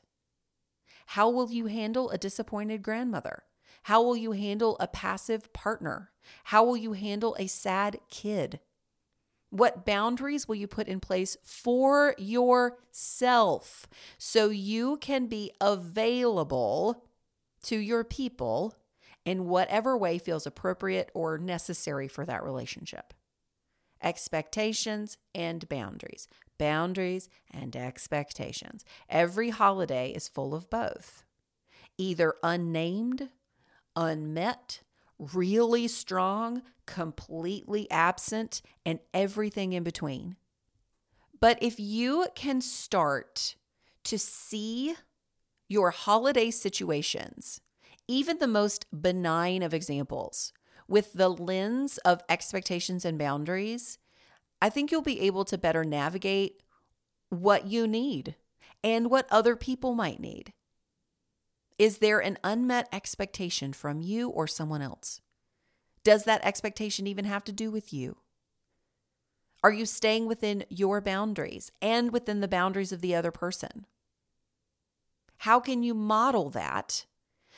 How 1.06 1.28
will 1.28 1.50
you 1.50 1.66
handle 1.66 2.10
a 2.10 2.18
disappointed 2.18 2.82
grandmother? 2.82 3.42
How 3.84 4.00
will 4.02 4.16
you 4.16 4.32
handle 4.32 4.76
a 4.78 4.86
passive 4.86 5.52
partner? 5.52 6.12
How 6.44 6.64
will 6.64 6.76
you 6.76 6.92
handle 6.92 7.36
a 7.38 7.48
sad 7.48 7.98
kid? 8.08 8.60
What 9.52 9.84
boundaries 9.84 10.48
will 10.48 10.54
you 10.54 10.66
put 10.66 10.88
in 10.88 10.98
place 10.98 11.36
for 11.42 12.14
yourself 12.16 13.86
so 14.16 14.48
you 14.48 14.96
can 14.96 15.26
be 15.26 15.52
available 15.60 17.04
to 17.64 17.76
your 17.76 18.02
people 18.02 18.74
in 19.26 19.48
whatever 19.48 19.94
way 19.94 20.16
feels 20.16 20.46
appropriate 20.46 21.10
or 21.12 21.36
necessary 21.36 22.08
for 22.08 22.24
that 22.24 22.42
relationship. 22.42 23.12
Expectations 24.02 25.18
and 25.34 25.68
boundaries, 25.68 26.28
boundaries 26.58 27.28
and 27.50 27.76
expectations. 27.76 28.86
Every 29.10 29.50
holiday 29.50 30.12
is 30.12 30.28
full 30.28 30.54
of 30.54 30.70
both 30.70 31.24
either 31.98 32.32
unnamed, 32.42 33.28
unmet, 33.94 34.80
really 35.32 35.88
strong, 35.88 36.62
completely 36.86 37.90
absent, 37.90 38.62
and 38.84 38.98
everything 39.14 39.72
in 39.72 39.82
between. 39.82 40.36
But 41.40 41.58
if 41.62 41.78
you 41.78 42.26
can 42.34 42.60
start 42.60 43.56
to 44.04 44.18
see 44.18 44.94
your 45.68 45.90
holiday 45.90 46.50
situations, 46.50 47.60
even 48.08 48.38
the 48.38 48.48
most 48.48 48.86
benign 49.02 49.62
of 49.62 49.72
examples, 49.72 50.52
with 50.88 51.12
the 51.14 51.28
lens 51.28 51.98
of 51.98 52.22
expectations 52.28 53.04
and 53.04 53.18
boundaries, 53.18 53.98
I 54.60 54.68
think 54.68 54.90
you'll 54.90 55.02
be 55.02 55.20
able 55.22 55.44
to 55.46 55.56
better 55.56 55.84
navigate 55.84 56.62
what 57.30 57.66
you 57.66 57.86
need 57.86 58.36
and 58.84 59.10
what 59.10 59.26
other 59.30 59.56
people 59.56 59.94
might 59.94 60.20
need. 60.20 60.52
Is 61.82 61.98
there 61.98 62.20
an 62.20 62.38
unmet 62.44 62.86
expectation 62.92 63.72
from 63.72 64.00
you 64.00 64.28
or 64.28 64.46
someone 64.46 64.82
else? 64.82 65.20
Does 66.04 66.22
that 66.22 66.44
expectation 66.44 67.08
even 67.08 67.24
have 67.24 67.42
to 67.42 67.50
do 67.50 67.72
with 67.72 67.92
you? 67.92 68.18
Are 69.64 69.72
you 69.72 69.84
staying 69.84 70.28
within 70.28 70.62
your 70.68 71.00
boundaries 71.00 71.72
and 71.82 72.12
within 72.12 72.38
the 72.38 72.46
boundaries 72.46 72.92
of 72.92 73.00
the 73.00 73.16
other 73.16 73.32
person? 73.32 73.86
How 75.38 75.58
can 75.58 75.82
you 75.82 75.92
model 75.92 76.50
that? 76.50 77.04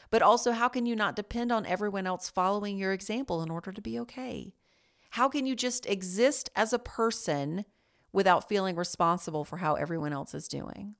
But 0.09 0.23
also, 0.23 0.53
how 0.53 0.69
can 0.69 0.87
you 0.87 0.97
not 0.97 1.17
depend 1.17 1.53
on 1.53 1.67
everyone 1.67 2.07
else 2.07 2.31
following 2.31 2.79
your 2.79 2.95
example 2.95 3.43
in 3.43 3.51
order 3.51 3.73
to 3.73 3.83
be 3.83 3.99
okay? 3.99 4.55
How 5.11 5.29
can 5.29 5.45
you 5.45 5.55
just 5.55 5.85
exist 5.85 6.49
as 6.57 6.73
a 6.73 6.79
person 6.79 7.67
without 8.11 8.49
feeling 8.49 8.75
responsible 8.75 9.45
for 9.45 9.59
how 9.59 9.75
everyone 9.75 10.15
else 10.15 10.33
is 10.33 10.49
doing? 10.49 10.97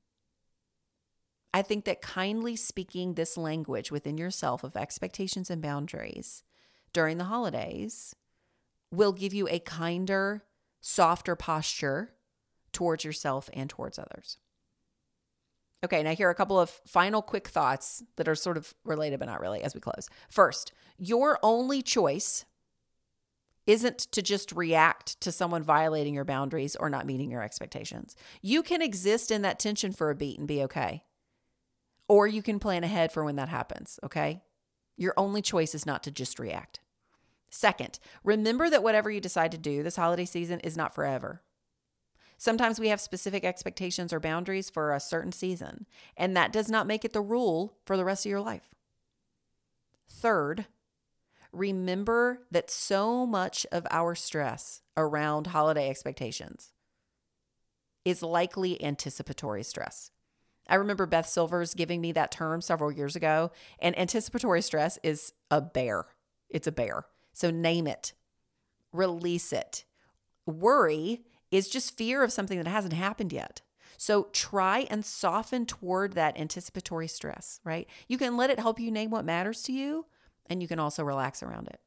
I 1.55 1.61
think 1.61 1.85
that 1.85 2.01
kindly 2.01 2.57
speaking 2.57 3.13
this 3.13 3.37
language 3.37 3.89
within 3.89 4.17
yourself 4.17 4.65
of 4.65 4.75
expectations 4.75 5.49
and 5.49 5.61
boundaries 5.61 6.43
during 6.91 7.17
the 7.17 7.23
holidays 7.23 8.13
will 8.91 9.13
give 9.13 9.33
you 9.33 9.47
a 9.47 9.59
kinder, 9.59 10.43
softer 10.81 11.33
posture 11.33 12.11
towards 12.73 13.05
yourself 13.05 13.49
and 13.53 13.69
towards 13.69 13.97
others. 13.97 14.37
Okay, 15.81 16.03
now 16.03 16.13
here 16.13 16.27
are 16.27 16.31
a 16.31 16.35
couple 16.35 16.59
of 16.59 16.69
final 16.85 17.21
quick 17.21 17.47
thoughts 17.47 18.03
that 18.17 18.27
are 18.27 18.35
sort 18.35 18.57
of 18.57 18.73
related, 18.83 19.19
but 19.19 19.29
not 19.29 19.39
really, 19.39 19.63
as 19.63 19.73
we 19.73 19.79
close. 19.79 20.09
First, 20.29 20.73
your 20.97 21.39
only 21.41 21.81
choice 21.81 22.43
isn't 23.65 23.99
to 24.11 24.21
just 24.21 24.51
react 24.51 25.21
to 25.21 25.31
someone 25.31 25.63
violating 25.63 26.15
your 26.15 26.25
boundaries 26.25 26.75
or 26.75 26.89
not 26.89 27.05
meeting 27.05 27.31
your 27.31 27.41
expectations. 27.41 28.13
You 28.41 28.61
can 28.61 28.81
exist 28.81 29.31
in 29.31 29.41
that 29.43 29.57
tension 29.57 29.93
for 29.93 30.09
a 30.09 30.15
beat 30.15 30.37
and 30.37 30.49
be 30.49 30.61
okay. 30.63 31.04
Or 32.07 32.27
you 32.27 32.41
can 32.41 32.59
plan 32.59 32.83
ahead 32.83 33.11
for 33.11 33.23
when 33.23 33.35
that 33.37 33.49
happens, 33.49 33.99
okay? 34.03 34.43
Your 34.97 35.13
only 35.17 35.41
choice 35.41 35.73
is 35.73 35.85
not 35.85 36.03
to 36.03 36.11
just 36.11 36.39
react. 36.39 36.79
Second, 37.49 37.99
remember 38.23 38.69
that 38.69 38.83
whatever 38.83 39.09
you 39.09 39.21
decide 39.21 39.51
to 39.51 39.57
do 39.57 39.81
this 39.81 39.95
holiday 39.95 40.25
season 40.25 40.59
is 40.59 40.77
not 40.77 40.93
forever. 40.93 41.41
Sometimes 42.37 42.79
we 42.79 42.89
have 42.89 42.99
specific 42.99 43.45
expectations 43.45 44.11
or 44.11 44.19
boundaries 44.19 44.69
for 44.69 44.93
a 44.93 44.99
certain 44.99 45.31
season, 45.31 45.85
and 46.17 46.35
that 46.35 46.51
does 46.51 46.69
not 46.69 46.87
make 46.87 47.05
it 47.05 47.13
the 47.13 47.21
rule 47.21 47.77
for 47.85 47.95
the 47.95 48.05
rest 48.05 48.25
of 48.25 48.29
your 48.29 48.41
life. 48.41 48.75
Third, 50.09 50.65
remember 51.51 52.41
that 52.51 52.69
so 52.69 53.25
much 53.25 53.65
of 53.71 53.87
our 53.89 54.15
stress 54.15 54.81
around 54.97 55.47
holiday 55.47 55.89
expectations 55.89 56.73
is 58.03 58.21
likely 58.21 58.83
anticipatory 58.83 59.63
stress. 59.63 60.11
I 60.67 60.75
remember 60.75 61.05
Beth 61.05 61.27
Silvers 61.27 61.73
giving 61.73 62.01
me 62.01 62.11
that 62.13 62.31
term 62.31 62.61
several 62.61 62.91
years 62.91 63.15
ago, 63.15 63.51
and 63.79 63.97
anticipatory 63.97 64.61
stress 64.61 64.97
is 65.03 65.33
a 65.51 65.61
bear. 65.61 66.05
It's 66.49 66.67
a 66.67 66.71
bear. 66.71 67.05
So 67.33 67.51
name 67.51 67.87
it, 67.87 68.13
release 68.91 69.51
it. 69.51 69.85
Worry 70.45 71.23
is 71.51 71.67
just 71.69 71.97
fear 71.97 72.23
of 72.23 72.31
something 72.31 72.57
that 72.57 72.67
hasn't 72.67 72.93
happened 72.93 73.33
yet. 73.33 73.61
So 73.97 74.27
try 74.33 74.87
and 74.89 75.05
soften 75.05 75.65
toward 75.65 76.13
that 76.13 76.37
anticipatory 76.37 77.07
stress, 77.07 77.59
right? 77.63 77.87
You 78.07 78.17
can 78.17 78.35
let 78.37 78.49
it 78.49 78.59
help 78.59 78.79
you 78.79 78.91
name 78.91 79.11
what 79.11 79.25
matters 79.25 79.61
to 79.63 79.71
you, 79.71 80.05
and 80.47 80.61
you 80.61 80.67
can 80.67 80.79
also 80.79 81.03
relax 81.03 81.41
around 81.41 81.67
it. 81.67 81.79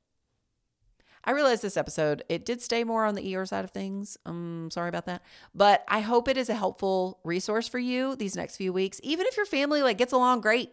I 1.29 1.33
realize 1.33 1.61
this 1.61 1.77
episode, 1.77 2.23
it 2.31 2.47
did 2.47 2.63
stay 2.63 2.85
more 2.85 3.05
on 3.05 3.15
the 3.15 3.37
ER 3.37 3.45
side 3.45 3.63
of 3.63 3.71
things. 3.71 4.17
I'm 4.25 4.65
um, 4.65 4.71
sorry 4.71 4.89
about 4.89 5.05
that. 5.05 5.23
But 5.55 5.85
I 5.87 6.01
hope 6.01 6.27
it 6.27 6.39
is 6.39 6.49
a 6.49 6.55
helpful 6.55 7.21
resource 7.23 7.69
for 7.69 7.79
you 7.79 8.17
these 8.17 8.35
next 8.35 8.57
few 8.57 8.73
weeks, 8.73 8.99
even 9.03 9.27
if 9.27 9.37
your 9.37 9.45
family 9.45 9.83
like 9.83 9.99
gets 9.99 10.15
along 10.15 10.41
great. 10.41 10.71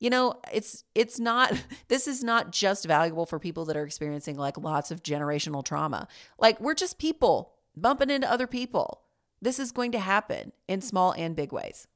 You 0.00 0.10
know 0.10 0.40
it's 0.52 0.82
it's 0.96 1.20
not 1.20 1.52
this 1.88 2.08
is 2.08 2.24
not 2.24 2.50
just 2.50 2.84
valuable 2.84 3.26
for 3.26 3.38
people 3.38 3.64
that 3.66 3.76
are 3.76 3.84
experiencing 3.84 4.34
like 4.34 4.58
lots 4.58 4.90
of 4.90 5.04
generational 5.04 5.64
trauma. 5.64 6.08
Like 6.36 6.60
we're 6.60 6.74
just 6.74 6.98
people 6.98 7.52
bumping 7.76 8.10
into 8.10 8.28
other 8.28 8.48
people. 8.48 9.02
This 9.40 9.60
is 9.60 9.70
going 9.70 9.92
to 9.92 10.00
happen 10.00 10.50
in 10.66 10.80
small 10.80 11.12
and 11.12 11.36
big 11.36 11.52
ways 11.52 11.86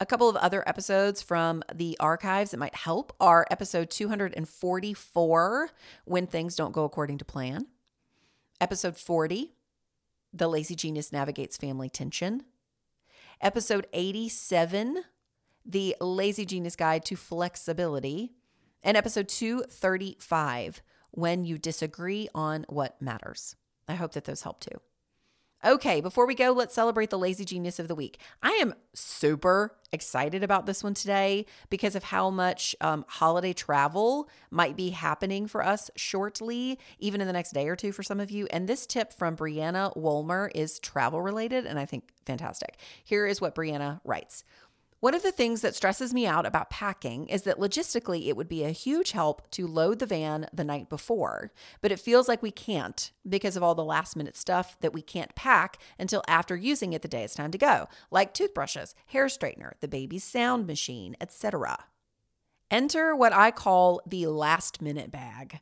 a 0.00 0.06
couple 0.06 0.28
of 0.28 0.36
other 0.36 0.66
episodes 0.68 1.22
from 1.22 1.62
the 1.72 1.96
archives 2.00 2.50
that 2.50 2.58
might 2.58 2.74
help 2.74 3.12
are 3.20 3.46
episode 3.50 3.90
244 3.90 5.70
when 6.04 6.26
things 6.26 6.56
don't 6.56 6.72
go 6.72 6.84
according 6.84 7.18
to 7.18 7.24
plan 7.24 7.66
episode 8.60 8.96
40 8.96 9.54
the 10.32 10.48
lazy 10.48 10.74
genius 10.74 11.12
navigates 11.12 11.56
family 11.56 11.88
tension 11.88 12.42
episode 13.40 13.86
87 13.92 15.04
the 15.64 15.96
Lazy 16.00 16.44
Genius 16.44 16.76
Guide 16.76 17.04
to 17.06 17.16
Flexibility, 17.16 18.32
and 18.82 18.96
episode 18.96 19.28
235 19.28 20.82
When 21.10 21.44
You 21.44 21.58
Disagree 21.58 22.28
on 22.34 22.66
What 22.68 23.00
Matters. 23.00 23.56
I 23.88 23.94
hope 23.94 24.12
that 24.12 24.24
those 24.24 24.42
help 24.42 24.60
too. 24.60 24.80
Okay, 25.64 26.02
before 26.02 26.26
we 26.26 26.34
go, 26.34 26.52
let's 26.52 26.74
celebrate 26.74 27.08
the 27.08 27.18
lazy 27.18 27.46
genius 27.46 27.78
of 27.78 27.88
the 27.88 27.94
week. 27.94 28.18
I 28.42 28.50
am 28.60 28.74
super 28.92 29.74
excited 29.92 30.42
about 30.42 30.66
this 30.66 30.84
one 30.84 30.92
today 30.92 31.46
because 31.70 31.96
of 31.96 32.04
how 32.04 32.28
much 32.28 32.76
um, 32.82 33.06
holiday 33.08 33.54
travel 33.54 34.28
might 34.50 34.76
be 34.76 34.90
happening 34.90 35.46
for 35.46 35.64
us 35.64 35.90
shortly, 35.96 36.78
even 36.98 37.22
in 37.22 37.26
the 37.26 37.32
next 37.32 37.52
day 37.52 37.66
or 37.66 37.76
two 37.76 37.92
for 37.92 38.02
some 38.02 38.20
of 38.20 38.30
you. 38.30 38.46
And 38.50 38.68
this 38.68 38.84
tip 38.84 39.10
from 39.10 39.36
Brianna 39.38 39.96
Wolmer 39.96 40.50
is 40.54 40.78
travel 40.80 41.22
related 41.22 41.64
and 41.64 41.78
I 41.78 41.86
think 41.86 42.10
fantastic. 42.26 42.76
Here 43.02 43.26
is 43.26 43.40
what 43.40 43.54
Brianna 43.54 44.00
writes 44.04 44.44
one 45.04 45.12
of 45.12 45.22
the 45.22 45.30
things 45.30 45.60
that 45.60 45.74
stresses 45.74 46.14
me 46.14 46.26
out 46.26 46.46
about 46.46 46.70
packing 46.70 47.26
is 47.26 47.42
that 47.42 47.58
logistically 47.58 48.26
it 48.26 48.38
would 48.38 48.48
be 48.48 48.64
a 48.64 48.70
huge 48.70 49.10
help 49.10 49.42
to 49.50 49.66
load 49.66 49.98
the 49.98 50.06
van 50.06 50.46
the 50.50 50.64
night 50.64 50.88
before, 50.88 51.52
but 51.82 51.92
it 51.92 52.00
feels 52.00 52.26
like 52.26 52.42
we 52.42 52.50
can't 52.50 53.12
because 53.28 53.54
of 53.54 53.62
all 53.62 53.74
the 53.74 53.84
last 53.84 54.16
minute 54.16 54.34
stuff 54.34 54.80
that 54.80 54.94
we 54.94 55.02
can't 55.02 55.34
pack 55.34 55.76
until 55.98 56.22
after 56.26 56.56
using 56.56 56.94
it 56.94 57.02
the 57.02 57.08
day 57.08 57.22
it's 57.22 57.34
time 57.34 57.50
to 57.50 57.58
go, 57.58 57.86
like 58.10 58.32
toothbrushes, 58.32 58.94
hair 59.08 59.26
straightener, 59.26 59.72
the 59.82 59.88
baby's 59.88 60.24
sound 60.24 60.66
machine, 60.66 61.14
etc. 61.20 61.84
Enter 62.70 63.14
what 63.14 63.34
I 63.34 63.50
call 63.50 64.00
the 64.06 64.28
last 64.28 64.80
minute 64.80 65.10
bag. 65.10 65.60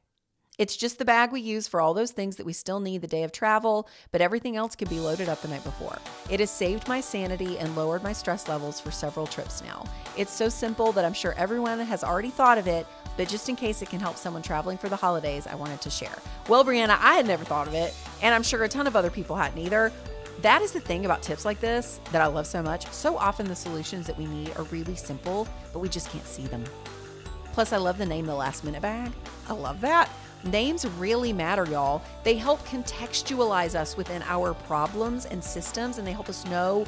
It's 0.59 0.77
just 0.77 0.99
the 0.99 1.07
bag 1.07 1.33
we 1.33 1.41
use 1.41 1.67
for 1.67 1.81
all 1.81 1.95
those 1.95 2.11
things 2.11 2.37
that 2.37 2.45
we 2.45 2.53
still 2.53 2.79
need 2.79 3.01
the 3.01 3.07
day 3.07 3.23
of 3.23 3.33
travel, 3.33 3.89
but 4.11 4.21
everything 4.21 4.55
else 4.55 4.77
can 4.77 4.87
be 4.87 5.01
loaded 5.01 5.31
up 5.31 5.41
the 5.41 5.49
night 5.49 5.65
before. 5.65 5.97
It 6.29 6.41
has 6.41 6.51
saved 6.51 6.87
my 6.87 7.01
sanity 7.01 7.59
and 7.59 7.75
lowered 7.75 8.03
my 8.03 8.13
stress 8.13 8.49
levels 8.49 8.79
for 8.79 8.91
several 8.91 9.27
trips 9.27 9.63
now. 9.65 9.87
It's 10.15 10.33
so 10.33 10.51
simple 10.51 10.93
that 10.93 11.07
I'm 11.07 11.15
sure 11.15 11.35
everyone 11.39 11.81
has 11.81 12.05
already 12.05 12.29
thought 12.29 12.59
of 12.59 12.67
it, 12.67 12.87
but 13.17 13.29
just 13.29 13.49
in 13.49 13.57
case 13.57 13.81
it 13.81 13.89
can 13.89 13.99
help 13.99 14.19
someone 14.19 14.43
traveling 14.43 14.77
for 14.77 14.91
the 14.91 14.97
holidays, 14.97 15.47
I 15.47 15.55
wanted 15.55 15.81
to 15.81 15.91
share. 15.91 16.19
Well, 16.49 16.67
Brianna, 16.67 16.99
I 17.01 17.15
had 17.15 17.27
never 17.27 17.45
thought 17.45 17.67
of 17.67 17.73
it, 17.73 17.95
and 18.21 18.35
I'm 18.35 18.43
sure 18.43 18.63
a 18.63 18.69
ton 18.69 18.87
of 18.87 18.95
other 18.95 19.11
people 19.11 19.37
hadn't 19.37 19.59
either. 19.59 19.91
That 20.43 20.61
is 20.61 20.73
the 20.73 20.81
thing 20.81 21.07
about 21.07 21.23
tips 21.23 21.47
like 21.47 21.61
this 21.61 21.99
that 22.11 22.21
I 22.21 22.27
love 22.27 22.47
so 22.47 22.63
much. 22.63 22.87
So 22.93 23.17
often 23.17 23.49
the 23.49 23.57
solutions 23.57 24.07
that 24.07 24.19
we 24.19 24.27
need 24.27 24.55
are 24.57 24.65
really 24.65 24.97
simple, 24.97 25.49
but 25.73 25.79
we 25.79 25.89
just 25.89 26.11
can't 26.11 26.27
see 26.27 26.45
them. 26.45 26.63
Plus, 27.53 27.73
I 27.73 27.79
love 27.79 27.97
the 27.97 28.07
name 28.07 28.27
the 28.27 28.35
last 28.35 28.65
minute 28.65 28.83
bag. 28.83 29.13
I 29.49 29.55
love 29.55 29.81
that. 29.83 30.11
Names 30.45 30.87
really 30.87 31.33
matter, 31.33 31.65
y'all. 31.67 32.03
They 32.25 32.37
help 32.37 32.65
contextualize 32.67 33.75
us 33.75 33.97
within 33.97 34.23
our 34.23 34.55
problems 34.55 35.27
and 35.27 35.43
systems, 35.43 35.99
and 35.99 36.07
they 36.07 36.13
help 36.13 36.29
us 36.29 36.45
know 36.47 36.85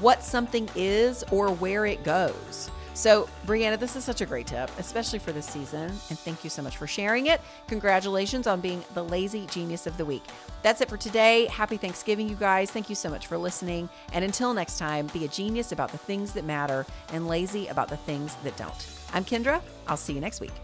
what 0.00 0.22
something 0.22 0.68
is 0.74 1.22
or 1.30 1.52
where 1.52 1.86
it 1.86 2.02
goes. 2.02 2.70
So, 2.94 3.28
Brianna, 3.44 3.78
this 3.78 3.96
is 3.96 4.04
such 4.04 4.20
a 4.20 4.26
great 4.26 4.46
tip, 4.46 4.70
especially 4.78 5.18
for 5.18 5.32
this 5.32 5.46
season. 5.46 5.82
And 5.82 6.18
thank 6.18 6.44
you 6.44 6.50
so 6.50 6.62
much 6.62 6.76
for 6.76 6.86
sharing 6.86 7.26
it. 7.26 7.40
Congratulations 7.66 8.46
on 8.46 8.60
being 8.60 8.84
the 8.94 9.02
lazy 9.02 9.46
genius 9.46 9.88
of 9.88 9.96
the 9.96 10.04
week. 10.04 10.22
That's 10.62 10.80
it 10.80 10.88
for 10.88 10.96
today. 10.96 11.46
Happy 11.46 11.76
Thanksgiving, 11.76 12.28
you 12.28 12.36
guys. 12.36 12.70
Thank 12.70 12.88
you 12.88 12.94
so 12.94 13.10
much 13.10 13.26
for 13.26 13.36
listening. 13.36 13.88
And 14.12 14.24
until 14.24 14.54
next 14.54 14.78
time, 14.78 15.08
be 15.08 15.24
a 15.24 15.28
genius 15.28 15.72
about 15.72 15.90
the 15.90 15.98
things 15.98 16.32
that 16.34 16.44
matter 16.44 16.86
and 17.12 17.26
lazy 17.26 17.66
about 17.66 17.88
the 17.88 17.96
things 17.96 18.36
that 18.44 18.56
don't. 18.56 18.86
I'm 19.12 19.24
Kendra. 19.24 19.60
I'll 19.88 19.96
see 19.96 20.12
you 20.12 20.20
next 20.20 20.40
week. 20.40 20.63